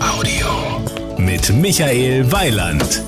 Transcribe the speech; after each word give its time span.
Audio. 0.00 0.82
Mit 1.18 1.50
Michael 1.54 2.32
Weiland. 2.32 3.00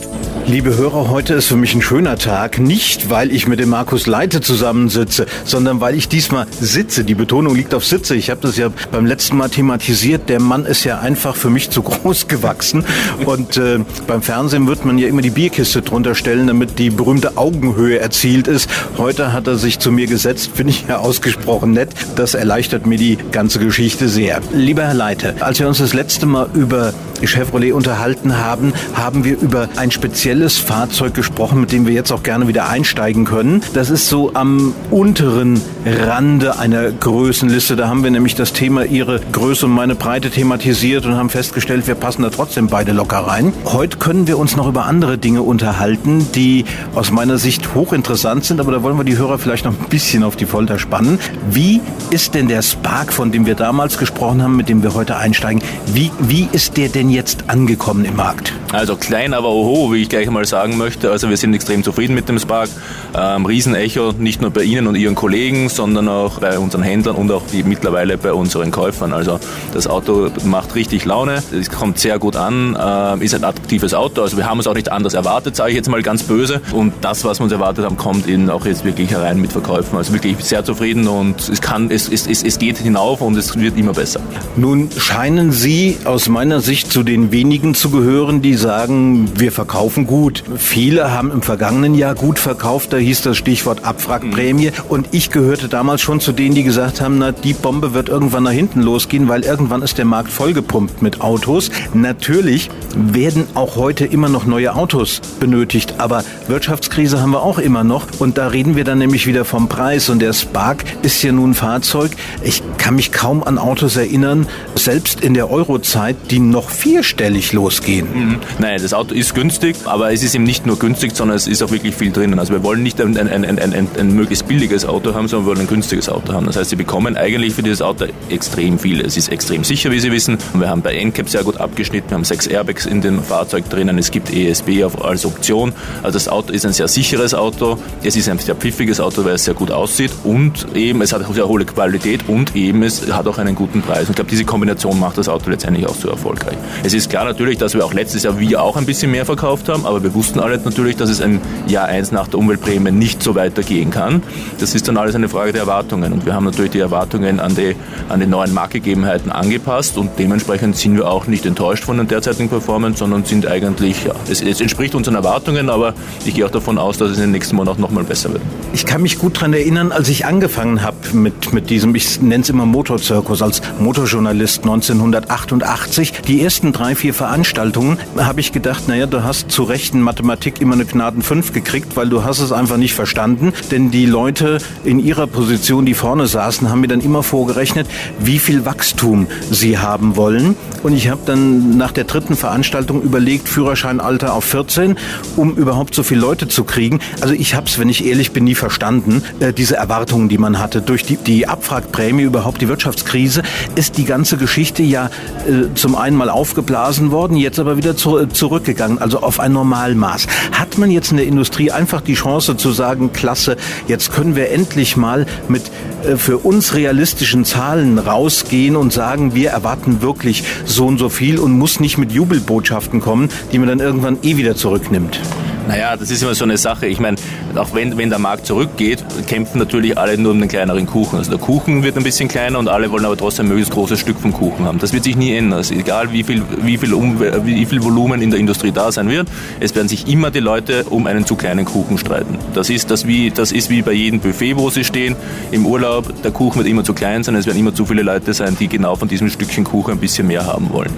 Liebe 0.49 0.75
Hörer, 0.79 1.11
heute 1.11 1.35
ist 1.35 1.49
für 1.49 1.57
mich 1.57 1.75
ein 1.75 1.83
schöner 1.83 2.17
Tag. 2.17 2.59
Nicht, 2.59 3.11
weil 3.11 3.33
ich 3.33 3.47
mit 3.49 3.61
dem 3.61 3.69
Markus 3.69 4.07
Leite 4.07 4.41
zusammensitze, 4.41 5.27
sondern 5.45 5.83
weil 5.83 5.95
ich 5.95 6.09
diesmal 6.09 6.47
sitze. 6.59 7.05
Die 7.05 7.15
Betonung 7.15 7.55
liegt 7.55 7.75
auf 7.75 7.85
Sitze. 7.85 8.15
Ich 8.17 8.31
habe 8.31 8.41
das 8.41 8.57
ja 8.57 8.71
beim 8.91 9.05
letzten 9.05 9.37
Mal 9.37 9.51
thematisiert. 9.51 10.31
Der 10.31 10.41
Mann 10.41 10.65
ist 10.65 10.85
ja 10.85 11.01
einfach 11.01 11.37
für 11.37 11.51
mich 11.51 11.69
zu 11.69 11.83
groß 11.83 12.29
gewachsen. 12.29 12.87
Und 13.27 13.59
äh, 13.59 13.81
beim 14.07 14.23
Fernsehen 14.23 14.67
wird 14.67 14.87
man 14.87 14.97
ja 14.97 15.07
immer 15.07 15.21
die 15.21 15.29
Bierkiste 15.29 15.83
drunter 15.83 16.15
stellen, 16.15 16.47
damit 16.47 16.79
die 16.79 16.89
berühmte 16.89 17.37
Augenhöhe 17.37 17.99
erzielt 17.99 18.49
ist. 18.49 18.71
Heute 18.97 19.35
hat 19.35 19.49
er 19.49 19.59
sich 19.59 19.81
zu 19.81 19.93
mir 19.93 20.07
gesetzt. 20.07 20.53
Finde 20.55 20.71
ich 20.71 20.87
ja 20.89 20.97
ausgesprochen 20.97 21.73
nett. 21.73 21.91
Das 22.17 22.33
erleichtert 22.33 22.87
mir 22.87 22.97
die 22.97 23.19
ganze 23.33 23.59
Geschichte 23.59 24.09
sehr. 24.09 24.41
Lieber 24.55 24.85
Herr 24.85 24.95
Leite, 24.95 25.35
als 25.41 25.61
wir 25.61 25.69
uns 25.69 25.77
das 25.77 25.93
letzte 25.93 26.25
Mal 26.25 26.49
über 26.55 26.95
Chevrolet 27.23 27.73
unterhalten 27.73 28.39
haben, 28.39 28.73
haben 28.95 29.25
wir 29.25 29.39
über 29.39 29.69
ein 29.77 29.91
spezielles 29.91 30.38
Fahrzeug 30.47 31.15
gesprochen, 31.15 31.61
mit 31.61 31.73
dem 31.73 31.87
wir 31.87 31.93
jetzt 31.93 32.13
auch 32.13 32.23
gerne 32.23 32.47
wieder 32.47 32.69
einsteigen 32.69 33.25
können. 33.25 33.61
Das 33.75 33.91
ist 33.91 34.09
so 34.09 34.35
am 34.35 34.73
unteren 34.91 35.61
Rande 35.85 36.59
einer 36.59 36.93
Größenliste. 36.93 37.75
Da 37.75 37.89
haben 37.89 38.05
wir 38.05 38.11
nämlich 38.11 38.37
das 38.37 38.53
Thema 38.53 38.85
Ihre 38.85 39.21
Größe 39.33 39.67
und 39.67 39.73
meine 39.73 39.97
Breite 39.97 40.31
thematisiert 40.31 41.07
und 41.07 41.17
haben 41.17 41.29
festgestellt, 41.29 41.89
wir 41.89 41.97
passen 41.97 42.23
da 42.23 42.31
trotzdem 42.31 42.69
beide 42.69 42.93
locker 42.93 43.19
rein. 43.19 43.53
Heute 43.65 43.99
können 43.99 44.29
wir 44.29 44.39
uns 44.39 44.55
noch 44.55 44.69
über 44.69 44.87
andere 44.87 45.19
Dinge 45.19 45.43
unterhalten, 45.43 46.27
die 46.35 46.65
aus 46.95 47.11
meiner 47.11 47.39
Sicht 47.39 47.75
hochinteressant 47.75 48.45
sind, 48.45 48.61
aber 48.61 48.71
da 48.71 48.83
wollen 48.85 48.97
wir 48.97 49.05
die 49.05 49.19
Hörer 49.19 49.39
vielleicht 49.39 49.65
noch 49.65 49.73
ein 49.73 49.89
bisschen 49.89 50.23
auf 50.23 50.37
die 50.37 50.47
Folter 50.47 50.79
spannen. 50.79 51.19
Wie 51.51 51.81
ist 52.11 52.35
denn 52.35 52.47
der 52.47 52.63
Spark, 52.63 53.13
von 53.13 53.33
dem 53.33 53.45
wir 53.45 53.57
damals 53.57 53.99
gesprochen 53.99 54.43
haben, 54.43 54.57
mit 54.57 54.69
dem 54.69 54.85
wir 54.85 54.95
heute 54.95 55.17
einsteigen, 55.17 55.63
wie, 55.93 56.13
wie 56.21 56.49
ist 56.53 56.77
der 56.77 56.89
denn 56.89 57.11
jetzt 57.11 57.51
angekommen 57.51 58.05
im 58.05 58.15
Markt? 58.15 58.53
Also 58.71 58.97
klein, 58.97 59.33
aber 59.33 59.49
oho, 59.49 59.95
wie 59.95 60.03
ich 60.03 60.11
gleich 60.11 60.29
mal 60.29 60.45
sagen 60.45 60.77
möchte. 60.77 61.11
Also 61.11 61.31
wir 61.31 61.39
sind 61.39 61.55
extrem 61.55 61.83
zufrieden 61.83 62.15
mit 62.15 62.29
dem 62.29 62.39
Spark. 62.39 62.69
Ähm, 63.17 63.47
Riesenecho, 63.47 64.13
nicht 64.19 64.43
nur 64.43 64.51
bei 64.51 64.63
Ihnen 64.63 64.87
und 64.87 64.95
Ihren 64.95 65.15
Kollegen, 65.15 65.71
sondern 65.71 66.07
auch 66.09 66.41
bei 66.41 66.59
unseren 66.59 66.83
Händlern 66.83 67.17
und 67.17 67.33
auch 67.33 67.45
die, 67.51 67.63
mittlerweile 67.63 68.19
bei 68.19 68.35
unseren 68.35 68.71
Käufern. 68.71 69.15
Also 69.15 69.41
das 69.73 69.87
Auto 69.87 70.29
macht 70.45 70.75
richtig 70.75 71.07
Laune, 71.07 71.43
es 71.59 71.71
kommt 71.71 71.99
sehr 71.99 72.19
gut 72.19 72.37
an, 72.37 72.77
äh, 72.77 73.25
ist 73.25 73.35
ein 73.35 73.43
attraktives 73.43 73.95
Auto. 73.95 74.21
Also 74.21 74.37
wir 74.37 74.45
haben 74.45 74.61
es 74.61 74.67
auch 74.67 74.75
nicht 74.75 74.93
anders 74.93 75.15
erwartet, 75.15 75.57
sage 75.57 75.71
ich 75.71 75.77
jetzt 75.77 75.89
mal 75.89 76.03
ganz 76.03 76.25
böse. 76.25 76.61
Und 76.73 76.93
das, 77.01 77.25
was 77.25 77.41
wir 77.41 77.45
uns 77.45 77.53
erwartet 77.53 77.87
haben, 77.87 77.97
kommt 77.97 78.29
eben 78.29 78.51
auch 78.51 78.67
jetzt 78.67 78.85
wirklich 78.85 79.11
herein 79.11 79.41
mit 79.41 79.51
Verkäufen. 79.51 79.97
Also 79.97 80.13
wirklich 80.13 80.37
sehr 80.41 80.63
zufrieden 80.63 81.09
und 81.09 81.49
es 81.49 81.63
kann, 81.63 81.91
es, 81.91 82.07
es, 82.11 82.27
es 82.27 82.59
geht 82.59 82.77
hinauf 82.77 83.23
und 83.23 83.35
es 83.39 83.59
wird 83.59 83.79
immer 83.79 83.95
besser. 83.95 84.21
Nun 84.57 84.91
scheinen 84.95 85.53
Sie 85.53 85.97
aus 86.05 86.29
meiner 86.29 86.61
Sicht 86.61 86.93
zu 86.93 87.03
den 87.03 87.33
wenigen 87.33 87.75
zu 87.75 87.89
gehören, 87.89 88.43
die 88.43 88.58
sagen, 88.59 89.31
wir 89.37 89.53
verkaufen 89.53 90.07
gut. 90.07 90.45
Viele 90.57 91.13
haben 91.13 91.31
im 91.31 91.43
vergangenen 91.43 91.95
Jahr 91.95 92.15
gut 92.15 92.39
verkauft, 92.39 92.93
da 92.93 92.99
hieß 92.99 93.23
das 93.23 93.37
Stichwort 93.37 93.85
Abwrackprämie. 93.85 94.71
Mhm. 94.71 94.91
Und 94.91 95.09
ich 95.13 95.31
gehörte 95.31 95.69
damals 95.69 96.03
schon 96.03 96.21
zu 96.21 96.33
denen, 96.33 96.55
die 96.55 96.65
gesagt 96.65 97.01
haben, 97.01 97.19
na, 97.19 97.33
die 97.33 97.55
Bombe 97.55 97.95
wird 97.95 98.09
irgendwann 98.09 98.43
nach 98.43 98.51
hinten 98.51 98.83
losgehen, 98.83 99.29
weil 99.29 99.45
irgendwann 99.45 99.83
ist 99.83 99.99
der 99.99 100.05
Markt 100.05 100.31
vollgepumpt 100.31 101.01
mit 101.01 101.21
Autos. 101.21 101.71
Natürlich 101.95 102.69
werden 102.95 103.45
auch 103.55 103.77
heute 103.77 104.05
immer 104.05 104.29
noch 104.29 104.45
neue 104.45 104.75
Autos 104.75 105.21
benötigt, 105.41 105.95
aber 105.99 106.25
Wirtschaftskrise 106.49 107.21
haben 107.21 107.31
wir 107.31 107.43
auch 107.43 107.59
immer 107.59 107.85
noch. 107.85 108.07
Und 108.19 108.39
da 108.39 108.49
reden 108.49 108.77
wir 108.77 108.85
dann 108.85 108.99
nämlich 108.99 109.27
wieder 109.27 109.45
vom 109.45 109.69
Preis. 109.69 110.09
Und 110.09 110.21
der 110.21 110.33
Spark 110.33 110.85
ist 111.03 111.23
ja 111.23 111.33
nun 111.33 111.51
ein 111.51 111.55
Fahrzeug. 111.55 112.13
Ich 112.43 112.63
kann 112.79 112.97
mich 112.97 113.13
kaum 113.13 113.43
an 113.43 113.59
Autos 113.59 113.97
erinnern, 113.97 114.47
selbst 114.75 115.21
in 115.21 115.35
der 115.35 115.51
Eurozeit, 115.51 116.17
die 116.31 116.41
noch 116.41 116.71
vierstellig 116.71 117.53
losgehen. 117.53 118.41
Nein, 118.59 118.81
das 118.81 118.95
Auto 118.95 119.15
ist 119.15 119.35
günstig, 119.35 119.77
aber 119.85 120.13
es 120.13 120.23
ist 120.23 120.35
eben 120.35 120.45
nicht 120.45 120.67
nur 120.67 120.79
günstig, 120.79 121.15
sondern 121.15 121.37
es 121.37 121.47
ist 121.47 121.63
auch 121.63 121.71
wirklich 121.71 121.95
viel 121.95 122.11
drinnen. 122.11 122.39
Also 122.39 122.53
wir 122.53 122.63
wollen 122.63 122.83
nicht 122.83 123.01
ein, 123.01 123.17
ein, 123.17 123.29
ein, 123.29 123.59
ein, 123.59 123.89
ein 123.99 124.15
möglichst 124.15 124.49
billiges 124.49 124.85
Auto 124.85 125.15
haben, 125.15 125.29
sondern 125.29 125.47
wir 125.47 125.51
wollen 125.51 125.61
ein 125.61 125.67
günstiges 125.67 126.09
Auto 126.09 126.33
haben. 126.33 126.47
Das 126.47 126.57
heißt, 126.57 126.71
Sie 126.71 126.77
bekommen 126.77 127.17
eigentlich 127.17 127.55
für 127.55 127.63
dieses 127.63 127.83
Auto 127.83 128.07
extrem 128.29 128.79
viel. 128.79 129.01
Es 129.01 129.17
ist 129.17 129.31
extrem 129.31 129.65
sicher, 129.65 129.91
wie 129.91 130.01
Sie 130.01 130.11
wissen. 130.11 130.39
Wir 130.55 130.69
haben 130.69 130.83
bei 130.83 130.95
NCAP 131.03 131.29
sehr 131.29 131.45
gut 131.45 131.59
abgeschnitten, 131.59 132.11
wir 132.11 132.15
haben 132.17 132.25
sechs 132.25 132.47
Airbags 132.47 132.87
in 132.87 133.01
dem 133.01 133.23
Fahrzeug 133.23 133.69
drinnen, 133.69 133.99
es 133.99 134.11
gibt 134.11 134.33
ESB 134.33 134.85
als 135.03 135.25
Option. 135.27 135.73
Also 136.03 136.17
das 136.17 136.29
Auto 136.29 136.53
ist 136.53 136.67
ein 136.67 136.73
sehr 136.73 136.89
sicheres 136.89 137.35
Auto, 137.35 137.79
es 138.03 138.17
ist 138.17 138.29
ein 138.29 138.39
sehr 138.39 138.55
pfiffiges 138.55 139.01
Auto, 139.01 139.25
weil 139.25 139.35
es 139.35 139.45
sehr 139.45 139.55
gut 139.55 139.71
aussieht 139.71 140.13
und 140.25 140.67
eben 140.75 141.03
es 141.03 141.13
hat 141.13 141.25
eine 141.25 141.35
sehr 141.35 141.49
hohe 141.49 141.65
Qualität 141.65 142.29
und 142.29 142.55
eben 142.57 142.83
es 142.83 143.13
hat 143.13 143.27
auch 143.27 143.39
einen 143.39 143.55
guten 143.55 143.83
Preis. 143.83 144.03
Und 144.05 144.11
ich 144.11 144.17
glaube, 144.17 144.31
diese 144.31 144.45
Kombination 144.45 144.99
macht 144.99 145.19
das 145.19 145.29
Auto 145.29 145.51
letztendlich 145.51 145.87
auch 145.87 145.95
so 145.95 146.09
erfolgreich. 146.09 146.57
Es 146.83 146.95
ist 146.95 147.11
klar 147.11 147.25
natürlich, 147.25 147.59
dass 147.59 147.75
wir 147.75 147.85
auch 147.85 147.93
letztes 147.93 148.23
Jahr 148.23 148.38
wir 148.41 148.63
auch 148.63 148.77
ein 148.77 148.87
bisschen 148.87 149.11
mehr 149.11 149.27
verkauft 149.27 149.69
haben, 149.69 149.87
aber 149.87 150.03
wir 150.03 150.15
wussten 150.15 150.41
alle 150.41 150.59
natürlich, 150.59 150.97
dass 150.97 151.11
es 151.11 151.21
ein 151.21 151.41
Jahr 151.67 151.87
eins 151.87 152.13
nach 152.13 152.29
der 152.29 152.39
Umweltprämie 152.39 152.91
nicht 152.91 153.23
so 153.23 153.35
weitergehen 153.35 153.91
kann. 153.91 154.23
Das 154.59 154.75
ist 154.75 154.89
dann 154.89 154.97
alles 154.97 155.15
eine 155.15 155.29
Frage 155.29 155.53
der 155.53 155.63
Erwartungen 155.63 156.13
und 156.13 156.27
wir 156.27 156.35
haben 156.35 156.45
natürlich 156.45 156.73
die 156.73 156.81
Erwartungen 156.81 157.41
an 157.41 157.55
die, 157.55 157.77
an 158.09 158.21
die 158.21 158.27
neuen 158.27 158.53
Marktgegebenheiten 158.53 159.31
angepasst 159.31 159.97
und 159.97 160.11
dementsprechend 160.19 160.77
sind 160.77 160.97
wir 160.97 161.09
auch 161.09 161.27
nicht 161.27 161.47
enttäuscht 161.47 161.85
von 161.85 161.99
den 161.99 162.09
derzeitigen 162.09 162.49
Performance, 162.49 162.99
sondern 162.99 163.25
sind 163.25 163.47
eigentlich, 163.47 164.05
ja, 164.05 164.15
es, 164.31 164.43
es 164.43 164.61
entspricht 164.61 164.95
unseren 164.95 165.15
Erwartungen, 165.15 165.71
aber 165.71 165.95
ich 166.25 166.35
gehe 166.35 166.47
auch 166.47 166.51
davon 166.51 166.79
aus, 166.79 166.99
dass 166.99 167.11
es 167.11 167.17
in 167.17 167.25
den 167.25 167.33
nächsten 167.33 167.57
Monaten 167.57 167.81
noch 167.81 167.91
mal 167.91 168.05
besser 168.05 168.33
wird. 168.33 168.43
Ich 168.73 168.87
kann 168.87 169.03
mich 169.03 169.19
gut 169.19 169.37
daran 169.37 169.53
erinnern, 169.53 169.93
als 169.93 170.09
ich 170.09 170.27
angefangen 170.27 170.83
habe 170.83 170.97
mit, 171.13 171.53
mit 171.53 171.71
diesem, 171.71 171.95
ich 171.95 172.21
nenne 172.21 172.43
es 172.43 172.51
immer 172.51 172.67
Motorzirkus, 172.67 173.43
als 173.43 173.63
Motorjournalist 173.79 174.63
1988. 174.63 176.23
Die 176.27 176.43
ersten 176.43 176.73
drei, 176.73 176.95
vier 176.95 177.15
Veranstaltungen 177.15 177.99
habe 178.29 178.41
ich 178.41 178.53
gedacht, 178.53 178.89
naja, 178.89 179.07
du 179.07 179.25
hast 179.25 179.51
zu 179.51 179.63
Recht 179.63 179.95
in 179.95 180.03
Mathematik 180.03 180.61
immer 180.61 180.75
eine 180.75 180.85
Gnaden 180.85 181.23
5 181.23 181.55
gekriegt, 181.55 181.97
weil 181.97 182.11
du 182.11 182.25
hast 182.25 182.41
es 182.41 182.53
einfach 182.53 182.77
nicht 182.77 182.93
verstanden. 182.93 183.55
Denn 183.71 183.91
die 183.91 184.05
Leute 184.05 184.59
in 184.85 184.99
ihrer 184.99 185.27
Position, 185.27 185.87
die 185.87 185.95
vorne 185.95 186.27
saßen, 186.27 186.69
haben 186.69 186.83
mir 186.83 186.89
dann 186.89 187.01
immer 187.01 187.23
vorgerechnet, 187.23 187.89
wie 188.19 188.39
viel 188.39 188.67
Wachstum 188.67 189.29
sie 189.51 189.79
haben 189.79 190.17
wollen. 190.17 190.57
Und 190.83 190.93
ich 190.93 191.09
habe 191.09 191.23
dann 191.25 191.79
nach 191.79 191.91
der 191.91 192.05
dritten 192.05 192.37
Veranstaltung 192.37 193.01
überlegt, 193.03 193.49
Führerscheinalter 193.49 194.35
auf 194.35 194.45
14, 194.45 194.99
um 195.37 195.57
überhaupt 195.57 195.95
so 195.95 196.03
viele 196.03 196.21
Leute 196.21 196.49
zu 196.49 196.65
kriegen. 196.65 197.01
Also 197.23 197.33
ich 197.33 197.55
habe 197.55 197.67
es, 197.67 197.79
wenn 197.79 197.89
ich 197.89 198.05
ehrlich 198.05 198.33
bin, 198.33 198.45
nie 198.45 198.55
verstanden, 198.55 199.23
äh, 199.41 199.55
diese 199.55 199.77
Erwartungen, 199.77 200.29
die 200.29 200.39
man 200.39 200.59
hatte. 200.59 200.83
Durch 200.83 201.03
die, 201.03 201.17
die 201.17 201.49
Abfragprämie, 201.49 202.25
überhaupt 202.25 202.61
die 202.61 202.69
Wirtschaftskrise, 202.69 203.43
ist 203.75 203.97
die 203.97 204.05
ganze 204.05 204.37
Geschichte 204.37 204.83
ja 204.83 205.07
äh, 205.49 205.75
zum 205.75 205.97
einen 205.97 206.17
mal 206.17 206.29
aufgeblasen 206.29 207.11
worden, 207.11 207.35
jetzt 207.39 207.59
aber 207.59 207.79
wieder 207.79 207.97
zu, 207.97 208.18
äh, 208.18 208.18
zurückgegangen, 208.27 208.99
also 208.99 209.21
auf 209.21 209.41
ein 209.41 209.53
Normalmaß. 209.53 210.27
Hat 210.53 210.79
man 210.79 210.91
jetzt 210.91 211.11
in 211.11 211.17
der 211.19 211.27
Industrie 211.27 211.71
einfach 211.71 212.01
die 212.01 212.15
Chance 212.15 212.57
zu 212.57 212.73
sagen, 212.73 213.13
klasse, 213.13 213.57
jetzt 213.87 214.13
können 214.13 214.37
wir 214.37 214.51
endlich 214.51 214.97
mal 214.97 215.27
mit 215.49 215.71
äh, 216.05 216.17
für 216.17 216.39
uns 216.39 216.75
realistischen 216.75 217.45
Zahlen 217.45 217.99
rausgehen 217.99 218.77
und 218.77 218.93
sagen, 218.93 219.35
wir 219.35 219.51
erwarten 219.51 220.03
wirklich 220.03 220.45
so 220.65 220.87
und 220.87 220.99
so 220.99 221.09
viel 221.09 221.39
und 221.39 221.53
muss 221.53 221.81
nicht 221.81 221.99
mit 221.99 222.13
Jubelbotschaften 222.13 223.01
kommen, 223.01 223.29
die 223.53 223.59
man 223.59 223.69
dann 223.69 223.81
irgendwann 223.81 224.19
eh 224.23 224.37
wieder 224.37 224.57
zurücknimmt. 224.57 225.21
Naja, 225.69 225.99
das 225.99 226.11
ist 226.11 226.23
immer 226.23 226.35
so 226.35 226.45
eine 226.45 226.57
Sache. 226.57 226.87
Ich 226.87 226.99
meine, 226.99 227.19
auch 227.55 227.75
wenn, 227.75 227.99
wenn 227.99 228.09
der 228.09 228.19
Markt 228.19 228.47
zurückgeht, 228.47 229.05
kämpfen 229.27 229.59
natürlich 229.59 229.99
alle 229.99 230.17
nur 230.17 230.33
um 230.33 230.41
den 230.41 230.49
kleineren 230.49 230.87
Kuchen. 230.87 231.19
Also 231.19 231.31
der 231.31 231.39
Kuchen 231.39 231.83
wird 231.83 231.99
ein 231.99 232.05
bisschen 232.05 232.27
kleiner 232.27 232.59
und 232.59 232.69
alle 232.69 232.91
wollen 232.91 233.05
aber 233.05 233.19
trotzdem 233.19 233.45
ein 233.45 233.49
möglichst 233.51 233.75
großes 233.75 234.01
Stück 234.01 234.19
vom 234.19 234.33
Kuchen 234.33 234.65
haben. 234.65 234.79
Das 234.79 234.95
wird 234.95 235.05
sich 235.05 235.15
nie 235.15 235.37
ändern. 235.37 235.59
Also 235.59 235.75
egal 235.75 236.11
wie 236.11 236.23
viel, 236.23 236.43
wie, 236.63 236.79
viel 236.79 236.95
um, 236.95 237.21
wie 237.45 237.67
viel 237.67 237.85
Volumen 237.85 238.23
in 238.23 238.31
der 238.31 238.41
Industrie 238.41 238.73
da 238.73 238.91
sein 238.91 239.11
wird, 239.11 239.29
es 239.61 239.75
werden 239.75 239.89
sich 239.89 240.09
immer 240.09 240.31
die 240.31 240.41
Leute 240.41 240.85
um 240.85 241.07
einen 241.07 241.27
zu 241.27 241.37
kleinen 241.37 241.67
Kuchen 241.67 241.99
streiten. 241.99 242.39
Das 242.55 242.71
ist, 242.71 242.91
das 242.91 243.07
wie, 243.07 243.31
das 243.31 243.53
ist 243.53 243.69
wie 243.69 243.83
bei 243.83 243.93
jedem 243.93 244.21
Buffet, 244.21 244.57
wo 244.57 244.71
sie 244.71 244.85
stehen. 244.85 245.17
Im 245.51 245.67
Urlaub, 245.67 246.23
der 246.23 246.31
Kuchen 246.31 246.61
wird 246.61 246.69
immer 246.69 246.83
zu 246.83 246.95
klein 246.95 247.25
sein, 247.25 247.35
es 247.35 247.45
werden 247.45 247.59
immer 247.59 247.75
zu 247.75 247.85
viele 247.85 248.01
Leute 248.01 248.33
sein, 248.33 248.57
die 248.59 248.69
genau 248.69 248.97
von 248.97 249.07
diesem 249.07 249.29
Stückchen 249.29 249.65
Kuchen 249.65 249.93
ein 249.93 250.01
bisschen 250.01 250.29
mehr 250.29 250.47
haben 250.47 250.71
wollen. 250.73 250.93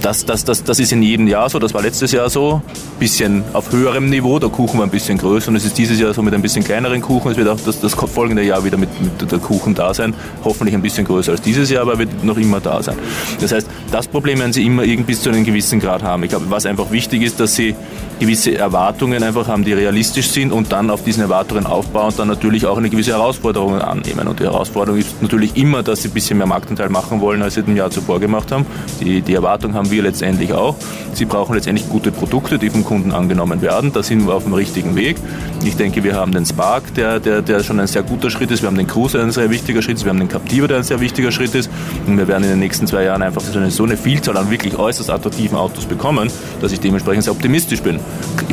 Das, 0.00 0.24
das, 0.24 0.42
das, 0.46 0.64
das 0.64 0.78
ist 0.78 0.92
in 0.92 1.02
jedem 1.02 1.26
Jahr 1.26 1.50
so, 1.50 1.58
das 1.58 1.74
war 1.74 1.82
letztes 1.82 2.12
Jahr 2.12 2.30
so, 2.30 2.62
bisschen 2.98 3.44
auf 3.52 3.72
höherem 3.72 4.05
Niveau. 4.10 4.38
Der 4.38 4.48
Kuchen 4.48 4.78
war 4.78 4.86
ein 4.86 4.90
bisschen 4.90 5.18
größer 5.18 5.48
und 5.48 5.56
es 5.56 5.64
ist 5.64 5.76
dieses 5.78 5.98
Jahr 5.98 6.14
so 6.14 6.22
mit 6.22 6.34
ein 6.34 6.42
bisschen 6.42 6.64
kleineren 6.64 7.00
Kuchen. 7.00 7.32
Es 7.32 7.36
wird 7.36 7.48
auch 7.48 7.58
das, 7.64 7.80
das 7.80 7.94
folgende 7.94 8.42
Jahr 8.42 8.64
wieder 8.64 8.76
mit, 8.76 8.88
mit 9.00 9.30
der 9.30 9.38
Kuchen 9.38 9.74
da 9.74 9.92
sein. 9.94 10.14
Hoffentlich 10.44 10.74
ein 10.74 10.82
bisschen 10.82 11.06
größer 11.06 11.32
als 11.32 11.42
dieses 11.42 11.70
Jahr, 11.70 11.82
aber 11.82 11.98
wird 11.98 12.24
noch 12.24 12.36
immer 12.36 12.60
da 12.60 12.82
sein. 12.82 12.96
Das 13.40 13.52
heißt, 13.52 13.68
das 13.90 14.08
Problem 14.08 14.38
werden 14.38 14.52
Sie 14.52 14.64
immer 14.64 14.84
irgendwie 14.84 15.12
bis 15.12 15.22
zu 15.22 15.30
einem 15.30 15.44
gewissen 15.44 15.80
Grad 15.80 16.02
haben. 16.02 16.22
Ich 16.22 16.30
glaube, 16.30 16.46
was 16.48 16.66
einfach 16.66 16.90
wichtig 16.90 17.22
ist, 17.22 17.40
dass 17.40 17.54
Sie 17.54 17.74
gewisse 18.18 18.56
Erwartungen 18.56 19.22
einfach 19.22 19.48
haben, 19.48 19.64
die 19.64 19.72
realistisch 19.72 20.30
sind 20.30 20.52
und 20.52 20.72
dann 20.72 20.90
auf 20.90 21.04
diesen 21.04 21.22
Erwartungen 21.22 21.66
aufbauen 21.66 22.06
und 22.06 22.18
dann 22.18 22.28
natürlich 22.28 22.66
auch 22.66 22.78
eine 22.78 22.88
gewisse 22.88 23.12
Herausforderung 23.12 23.80
annehmen. 23.80 24.26
Und 24.28 24.40
die 24.40 24.44
Herausforderung 24.44 24.98
ist 24.98 25.22
natürlich 25.22 25.56
immer, 25.56 25.82
dass 25.82 26.02
Sie 26.02 26.08
ein 26.08 26.14
bisschen 26.14 26.38
mehr 26.38 26.46
Marktanteil 26.46 26.88
machen 26.88 27.20
wollen, 27.20 27.42
als 27.42 27.54
Sie 27.54 27.60
im 27.60 27.76
Jahr 27.76 27.90
zuvor 27.90 28.20
gemacht 28.20 28.52
haben. 28.52 28.66
Die, 29.00 29.20
die 29.20 29.34
Erwartung 29.34 29.74
haben 29.74 29.90
wir 29.90 30.02
letztendlich 30.02 30.52
auch. 30.52 30.76
Sie 31.12 31.24
brauchen 31.24 31.54
letztendlich 31.54 31.88
gute 31.88 32.12
Produkte, 32.12 32.58
die 32.58 32.70
vom 32.70 32.84
Kunden 32.84 33.12
angenommen 33.12 33.60
werden 33.62 33.92
da 33.96 34.02
sind 34.02 34.26
wir 34.26 34.34
auf 34.34 34.44
dem 34.44 34.52
richtigen 34.52 34.94
Weg. 34.94 35.16
Ich 35.64 35.76
denke, 35.76 36.04
wir 36.04 36.14
haben 36.14 36.30
den 36.30 36.44
Spark, 36.44 36.94
der, 36.94 37.18
der, 37.18 37.40
der 37.40 37.64
schon 37.64 37.80
ein 37.80 37.86
sehr 37.86 38.02
guter 38.02 38.30
Schritt 38.30 38.50
ist. 38.50 38.62
Wir 38.62 38.66
haben 38.66 38.76
den 38.76 38.86
Cruiser, 38.86 39.18
der 39.18 39.26
ein 39.26 39.32
sehr 39.32 39.48
wichtiger 39.50 39.80
Schritt 39.80 39.96
ist. 39.96 40.04
Wir 40.04 40.10
haben 40.10 40.18
den 40.18 40.28
Captiva, 40.28 40.66
der 40.66 40.76
ein 40.76 40.82
sehr 40.82 41.00
wichtiger 41.00 41.32
Schritt 41.32 41.54
ist. 41.54 41.70
Und 42.06 42.18
wir 42.18 42.28
werden 42.28 42.44
in 42.44 42.50
den 42.50 42.58
nächsten 42.58 42.86
zwei 42.86 43.04
Jahren 43.04 43.22
einfach 43.22 43.40
so 43.40 43.58
eine, 43.58 43.70
so 43.70 43.84
eine 43.84 43.96
Vielzahl 43.96 44.36
an 44.36 44.50
wirklich 44.50 44.78
äußerst 44.78 45.08
attraktiven 45.10 45.56
Autos 45.56 45.86
bekommen, 45.86 46.30
dass 46.60 46.72
ich 46.72 46.80
dementsprechend 46.80 47.24
sehr 47.24 47.32
optimistisch 47.32 47.80
bin. 47.80 47.98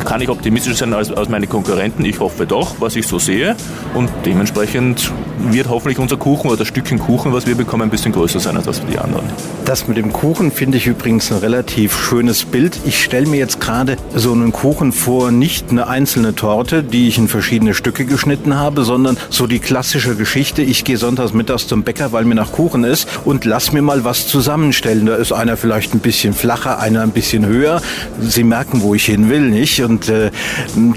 Kann 0.04 0.22
ich 0.22 0.30
optimistisch 0.30 0.78
sein 0.78 0.94
als, 0.94 1.12
als 1.12 1.28
meine 1.28 1.46
Konkurrenten? 1.46 2.06
Ich 2.06 2.20
hoffe 2.20 2.46
doch, 2.46 2.76
was 2.80 2.96
ich 2.96 3.06
so 3.06 3.18
sehe. 3.18 3.54
Und 3.92 4.08
dementsprechend 4.24 5.12
wird 5.50 5.68
hoffentlich 5.68 5.98
unser 5.98 6.16
Kuchen 6.16 6.48
oder 6.48 6.56
das 6.56 6.68
Stückchen 6.68 6.98
Kuchen, 6.98 7.34
was 7.34 7.46
wir 7.46 7.54
bekommen, 7.54 7.82
ein 7.82 7.90
bisschen 7.90 8.12
größer 8.12 8.40
sein 8.40 8.56
als 8.56 8.80
die 8.90 8.98
anderen. 8.98 9.26
Das 9.66 9.88
mit 9.88 9.98
dem 9.98 10.12
Kuchen 10.12 10.50
finde 10.50 10.78
ich 10.78 10.86
übrigens 10.86 11.30
ein 11.30 11.38
relativ 11.38 11.98
schönes 11.98 12.44
Bild. 12.44 12.78
Ich 12.86 13.02
stelle 13.02 13.26
mir 13.26 13.36
jetzt 13.36 13.60
gerade 13.60 13.96
so 14.14 14.32
einen 14.32 14.52
Kuchen 14.52 14.92
vor, 14.92 15.30
nicht 15.38 15.70
eine 15.70 15.88
einzelne 15.88 16.34
Torte, 16.34 16.82
die 16.82 17.08
ich 17.08 17.18
in 17.18 17.28
verschiedene 17.28 17.74
Stücke 17.74 18.04
geschnitten 18.04 18.56
habe, 18.56 18.84
sondern 18.84 19.16
so 19.30 19.46
die 19.46 19.58
klassische 19.58 20.16
Geschichte. 20.16 20.62
Ich 20.62 20.84
gehe 20.84 20.96
sonntags 20.96 21.32
mittags 21.32 21.66
zum 21.66 21.82
Bäcker, 21.82 22.12
weil 22.12 22.24
mir 22.24 22.34
nach 22.34 22.52
Kuchen 22.52 22.84
ist 22.84 23.08
und 23.24 23.44
lass 23.44 23.72
mir 23.72 23.82
mal 23.82 24.04
was 24.04 24.26
zusammenstellen. 24.26 25.06
Da 25.06 25.16
ist 25.16 25.32
einer 25.32 25.56
vielleicht 25.56 25.94
ein 25.94 26.00
bisschen 26.00 26.34
flacher, 26.34 26.78
einer 26.78 27.02
ein 27.02 27.10
bisschen 27.10 27.46
höher. 27.46 27.80
Sie 28.20 28.44
merken, 28.44 28.82
wo 28.82 28.94
ich 28.94 29.06
hin 29.06 29.28
will, 29.28 29.50
nicht? 29.50 29.80
Und 29.82 30.08
äh, 30.08 30.30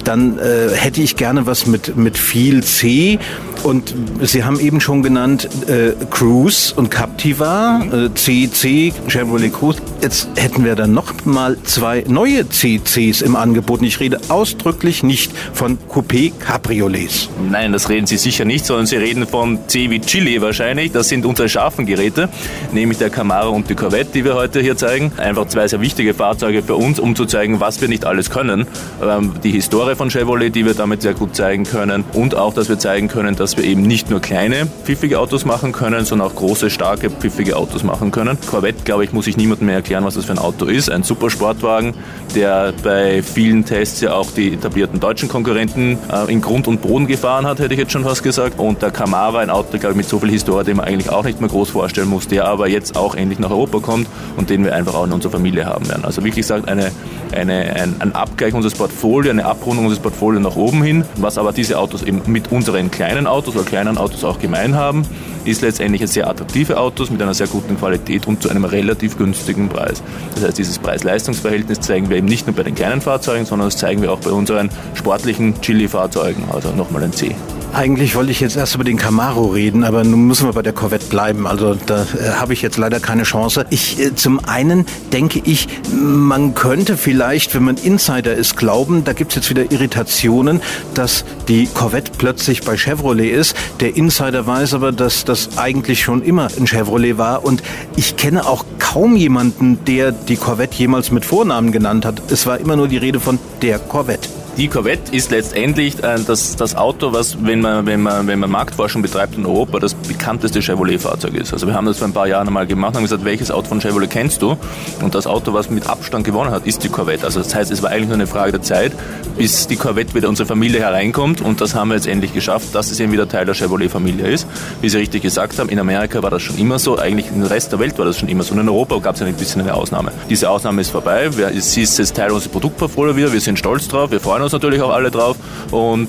dann 0.04 0.40
äh, 0.40 0.76
hätte 0.76 1.02
ich 1.02 1.16
gerne 1.16 1.46
was 1.46 1.68
mit, 1.68 1.98
mit 1.98 2.18
viel 2.18 2.64
C 2.64 3.20
und 3.64 3.94
Sie 4.22 4.44
haben 4.44 4.60
eben 4.60 4.80
schon 4.82 5.04
genannt 5.04 5.50
äh, 5.68 5.94
Cruise 6.10 6.74
und 6.76 6.90
Captiva, 6.90 7.82
äh, 7.92 8.14
CC, 8.14 8.94
Chevrolet 9.08 9.52
Cruise. 9.52 9.80
Jetzt 10.02 10.30
hätten 10.36 10.64
wir 10.64 10.76
dann 10.76 10.94
noch 10.94 11.26
mal 11.26 11.58
zwei 11.64 12.04
neue 12.08 12.48
CCs 12.48 13.22
im 13.22 13.36
Angebot. 13.36 13.82
Ich 13.82 14.00
rede 14.00 14.20
ausdrücklich 14.30 15.04
nicht 15.04 15.32
von 15.54 15.78
Coupé 15.90 16.32
Cabriolets. 16.38 17.30
Nein, 17.50 17.74
das 17.74 17.90
reden 17.90 18.08
Sie 18.08 18.18
sicher 18.18 18.46
nicht, 18.46 18.66
sondern 18.66 18.86
Sie 18.86 18.98
reden 18.98 19.28
von 19.28 19.60
C 19.68 19.90
wie 19.90 20.00
Chili 20.00 20.42
wahrscheinlich. 20.42 20.92
Das 20.92 21.10
sind 21.10 21.26
unsere 21.26 21.50
scharfen 21.50 21.86
Geräte, 21.86 22.30
nämlich 22.72 22.98
der 22.98 23.10
Camaro 23.10 23.52
und 23.52 23.70
die 23.70 23.76
Corvette, 23.76 24.12
die 24.14 24.26
wir 24.26 24.36
heute 24.36 24.60
hier 24.62 24.78
zeigen. 24.78 25.12
Einfach 25.18 25.48
zwei 25.48 25.68
sehr 25.68 25.82
wichtige 25.82 26.14
Fahrzeuge 26.14 26.64
für 26.64 26.76
uns, 26.76 27.00
um 27.00 27.16
zu 27.16 27.26
zeigen, 27.26 27.60
was 27.60 27.82
wir 27.82 27.88
nicht 27.88 28.06
alles 28.06 28.30
können. 28.30 28.68
Ähm, 29.02 29.34
die 29.44 29.52
Historie 29.52 29.96
von 29.96 30.10
Chevrolet, 30.10 30.54
die 30.54 30.66
wir 30.66 30.74
damit 30.74 31.02
sehr 31.02 31.14
gut 31.14 31.36
zeigen 31.36 31.64
können 31.64 32.04
und 32.14 32.36
auch, 32.36 32.54
dass 32.54 32.70
wir 32.70 32.80
zeigen 32.80 33.08
können, 33.08 33.36
dass 33.36 33.58
wir 33.58 33.64
eben 33.64 33.82
nicht 33.82 34.10
nur 34.10 34.20
kleine, 34.20 34.68
pfiffige 34.84 35.20
Autos 35.20 35.46
machen 35.46 35.72
können, 35.72 36.06
sondern 36.06 36.28
auch 36.28 36.36
große, 36.36 36.70
starke, 36.70 37.10
pfiffige 37.10 37.58
Autos 37.58 37.84
machen 37.84 38.12
können. 38.12 38.38
Corvette, 38.48 38.84
glaube 38.84 39.04
ich, 39.04 39.14
muss 39.14 39.28
ich 39.28 39.38
niemandem 39.38 39.68
mehr 39.68 39.76
erklären, 39.76 40.04
was 40.04 40.16
das 40.16 40.26
für 40.26 40.34
ein 40.34 40.40
Auto 40.40 40.66
ist. 40.66 40.90
Ein 40.90 41.04
Supersportwagen, 41.04 41.94
der 42.36 42.74
bei 42.84 43.22
vielen 43.24 43.66
Tests 43.66 44.02
ja 44.08 44.14
auch 44.14 44.32
die 44.32 44.54
etablierten 44.54 45.00
deutschen 45.00 45.30
Konkurrenten 45.30 45.98
äh, 46.12 46.32
in 46.32 46.42
Grund 46.42 46.68
und 46.68 46.82
Boden 46.82 47.08
gefahren 47.08 47.46
hat, 47.46 47.60
hätte 47.60 47.74
ich 47.74 47.80
jetzt 47.80 47.92
schon 47.92 48.04
fast 48.04 48.24
gesagt. 48.24 48.60
Und 48.60 48.82
der 48.82 48.92
Camaro, 48.92 49.38
ein 49.38 49.50
Auto, 49.50 49.78
glaube 49.78 49.92
ich, 49.92 49.98
mit 49.98 50.10
so 50.10 50.20
viel 50.20 50.32
Historie, 50.32 50.64
den 50.64 50.78
man 50.78 50.86
eigentlich 50.86 51.10
auch 51.10 51.24
nicht 51.24 51.40
mehr 51.40 51.50
groß 51.50 51.70
vorstellen 51.70 52.10
muss, 52.10 52.28
der 52.28 52.46
aber 52.46 52.68
jetzt 52.68 52.96
auch 52.96 53.16
endlich 53.16 53.40
nach 53.40 53.52
Europa 53.52 53.80
kommt 53.80 54.08
und 54.36 54.50
den 54.50 54.64
wir 54.64 54.74
einfach 54.74 54.96
auch 54.96 55.06
in 55.06 55.12
unserer 55.12 55.34
Familie 55.34 55.66
haben 55.66 55.88
werden. 55.88 56.06
Also 56.06 56.22
wirklich 56.22 56.38
gesagt, 56.38 56.68
eine, 56.68 56.92
eine, 57.32 57.76
ein, 57.76 57.96
ein 58.00 58.16
Abgleich 58.16 58.54
unseres 58.54 58.76
Portfolios, 58.76 59.32
eine 59.32 59.46
Abrundung 59.46 59.86
unseres 59.86 60.02
Portfolios 60.02 60.42
nach 60.42 60.56
oben 60.56 60.82
hin, 60.84 61.06
was 61.18 61.38
aber 61.38 61.52
diese 61.52 61.78
Autos 61.78 62.04
eben 62.04 62.22
mit 62.26 62.52
unseren 62.52 62.90
kleinen 62.92 63.28
Autos 63.28 63.56
oder 63.56 63.66
kleinen 63.66 63.98
Autos 63.98 64.24
auch 64.24 64.40
gemein 64.40 64.76
haben, 64.76 65.04
ist 65.48 65.62
letztendlich 65.62 66.06
sehr 66.08 66.28
attraktive 66.28 66.78
Autos 66.78 67.10
mit 67.10 67.22
einer 67.22 67.34
sehr 67.34 67.48
guten 67.48 67.78
Qualität 67.78 68.28
und 68.28 68.42
zu 68.42 68.50
einem 68.50 68.66
relativ 68.66 69.18
günstigen 69.18 69.70
Preis. 69.70 70.04
Das 70.36 70.44
heißt, 70.44 70.58
dieses 70.58 70.80
Preis-Leistungs-Verhältnis 70.80 71.80
zeigen 71.80 72.10
wir 72.10 72.18
eben 72.18 72.28
nicht 72.28 72.48
nur 72.48 72.56
bei 72.56 72.64
den 72.64 72.76
kleinen 72.76 73.02
Fahrzeugen, 73.02 73.46
sondern 73.46 73.68
das 73.68 73.78
zeigen 73.78 74.02
wir 74.02 74.12
auch 74.12 74.20
bei 74.20 74.32
unseren 74.32 74.70
sportlichen 74.94 75.60
Chili-Fahrzeugen, 75.62 76.44
also 76.52 76.72
nochmal 76.72 77.04
ein 77.04 77.14
C. 77.14 77.36
Eigentlich 77.78 78.16
wollte 78.16 78.32
ich 78.32 78.40
jetzt 78.40 78.58
erst 78.58 78.74
über 78.74 78.84
den 78.84 78.98
Camaro 78.98 79.46
reden, 79.50 79.84
aber 79.84 80.04
nun 80.04 80.26
müssen 80.26 80.48
wir 80.48 80.54
bei 80.54 80.64
der 80.64 80.74
Corvette 80.74 81.06
bleiben. 81.06 81.46
Also 81.46 81.76
da 81.76 82.08
äh, 82.20 82.32
habe 82.32 82.54
ich 82.54 82.64
jetzt 82.64 82.78
leider 82.78 83.00
keine 83.00 83.22
Chance. 83.22 83.68
Ich 83.70 84.00
äh, 84.00 84.16
zum 84.16 84.44
einen 84.46 84.88
denke 85.14 85.40
ich, 85.44 85.68
man 85.92 86.56
könnte 86.56 86.98
vielleicht, 86.98 87.54
wenn 87.54 87.62
man 87.62 87.78
Insider 87.78 88.34
ist, 88.34 88.58
glauben, 88.58 89.04
da 89.04 89.14
gibt 89.14 89.34
es 89.34 89.36
jetzt 89.36 89.52
wieder 89.52 89.72
Irritationen, 89.72 90.60
dass 90.96 91.24
die 91.50 91.68
Corvette 91.68 92.14
plötzlich 92.18 92.64
bei 92.64 92.78
Chevrolet 92.78 93.32
ist. 93.32 93.56
Der 93.80 93.96
Insider 93.96 94.48
weiß 94.48 94.74
aber, 94.74 94.92
dass 94.92 95.24
das 95.24 95.60
eigentlich 95.60 96.02
schon 96.02 96.24
immer 96.24 96.48
ein 96.58 96.66
Chevrolet 96.66 97.20
war. 97.20 97.46
Und 97.46 97.62
ich 97.96 98.18
kenne 98.18 98.48
auch 98.48 98.66
kaum 98.80 99.16
jemanden, 99.16 99.86
der 99.86 100.12
die 100.12 100.38
Corvette 100.38 100.76
jemals 100.80 101.12
mit 101.12 101.26
Vornamen 101.26 101.72
genannt 101.72 102.06
hat. 102.06 102.24
Es 102.32 102.48
war 102.48 102.58
immer 102.58 102.76
nur 102.76 102.88
die 102.88 102.98
Rede 102.98 103.20
von 103.20 103.38
der 103.62 103.78
Corvette. 103.78 104.30
Die 104.58 104.70
Corvette 104.70 105.16
ist 105.16 105.30
letztendlich 105.30 106.04
äh, 106.04 106.18
das, 106.26 106.56
das 106.56 106.74
Auto, 106.74 107.14
was, 107.14 107.38
wenn 107.46 107.62
man, 107.62 107.86
wenn, 107.86 108.02
man, 108.02 108.26
wenn 108.26 108.40
man 108.40 108.50
Marktforschung 108.50 109.04
betreibt 109.04 109.38
in 109.38 109.46
Europa, 109.46 109.78
das 109.78 109.94
bekannteste 109.94 110.64
Chevrolet-Fahrzeug 110.64 111.36
ist. 111.36 111.54
Also 111.54 111.68
wir 111.68 111.76
haben 111.76 111.86
das 111.86 112.00
vor 112.00 112.08
ein 112.08 112.14
paar 112.14 112.28
Jahren 112.28 112.48
einmal 112.48 112.66
gemacht 112.66 112.94
und 112.94 112.96
haben 112.96 113.04
gesagt, 113.04 113.24
welches 113.24 113.52
Auto 113.52 113.68
von 113.68 113.82
Chevrolet 113.82 114.10
kennst 114.10 114.42
du? 114.42 114.58
Und 115.00 115.14
das 115.14 115.28
Auto, 115.28 115.54
was 115.54 115.70
mit 115.70 115.88
Abstand 115.88 116.26
gewonnen 116.26 116.50
hat, 116.50 116.66
ist 116.66 116.84
die 116.84 116.90
Corvette. 116.90 117.24
Also 117.24 117.40
das 117.40 117.54
heißt, 117.54 117.70
es 117.70 117.84
war 117.84 117.92
eigentlich 117.92 118.08
nur 118.08 118.16
eine 118.16 118.26
Frage 118.26 118.54
der 118.54 118.64
Zeit, 118.64 118.94
bis 119.38 119.68
die 119.68 119.76
Corvette 119.76 120.16
wieder 120.16 120.26
in 120.26 120.30
unsere 120.30 120.48
Familie 120.48 120.80
hereinkommt 120.80 121.40
und 121.42 121.62
das 121.62 121.76
haben 121.76 121.90
wir 121.90 121.96
jetzt 121.96 122.08
endlich 122.08 122.34
geschafft, 122.34 122.74
dass 122.74 122.90
es 122.90 123.00
eben 123.00 123.12
wieder 123.12 123.30
Teil 123.30 123.46
der 123.46 123.54
Chevrolet-Familie 123.54 124.26
ist. 124.26 124.48
Wie 124.82 124.90
Sie 124.90 124.98
richtig 124.98 125.22
gesagt 125.22 125.60
haben, 125.60 125.70
in 125.70 125.78
Amerika 125.78 126.24
war 126.24 126.32
das 126.32 126.42
schon 126.42 126.58
immer 126.58 126.80
so, 126.80 126.98
eigentlich 126.98 127.28
im 127.30 127.44
Rest 127.44 127.74
der 127.74 127.80
Welt 127.80 128.00
war 128.00 128.06
das 128.06 128.18
schon 128.18 128.28
immer 128.28 128.42
so. 128.42 128.56
Und 128.56 128.62
in 128.62 128.70
Europa 128.70 128.98
gab 128.98 129.18
es 129.18 129.22
ein 129.22 129.32
bisschen 129.36 129.62
eine 129.62 129.76
Ausnahme. 129.76 130.12
Diese 130.32 130.50
Ausnahme 130.50 130.82
ist 130.82 130.90
vorbei, 130.90 131.30
sie 131.60 131.84
ist 131.84 132.00
jetzt 132.00 132.16
Teil 132.16 132.32
unseres 132.32 132.52
Produktportfolio 132.52 133.16
wieder, 133.16 133.32
wir 133.32 133.40
sind 133.40 133.60
stolz 133.60 133.88
drauf, 133.88 134.10
wir 134.10 134.20
freuen 134.20 134.42
uns 134.42 134.47
natürlich 134.52 134.82
auch 134.82 134.92
alle 134.92 135.12
drauf 135.12 135.38
und 135.72 136.08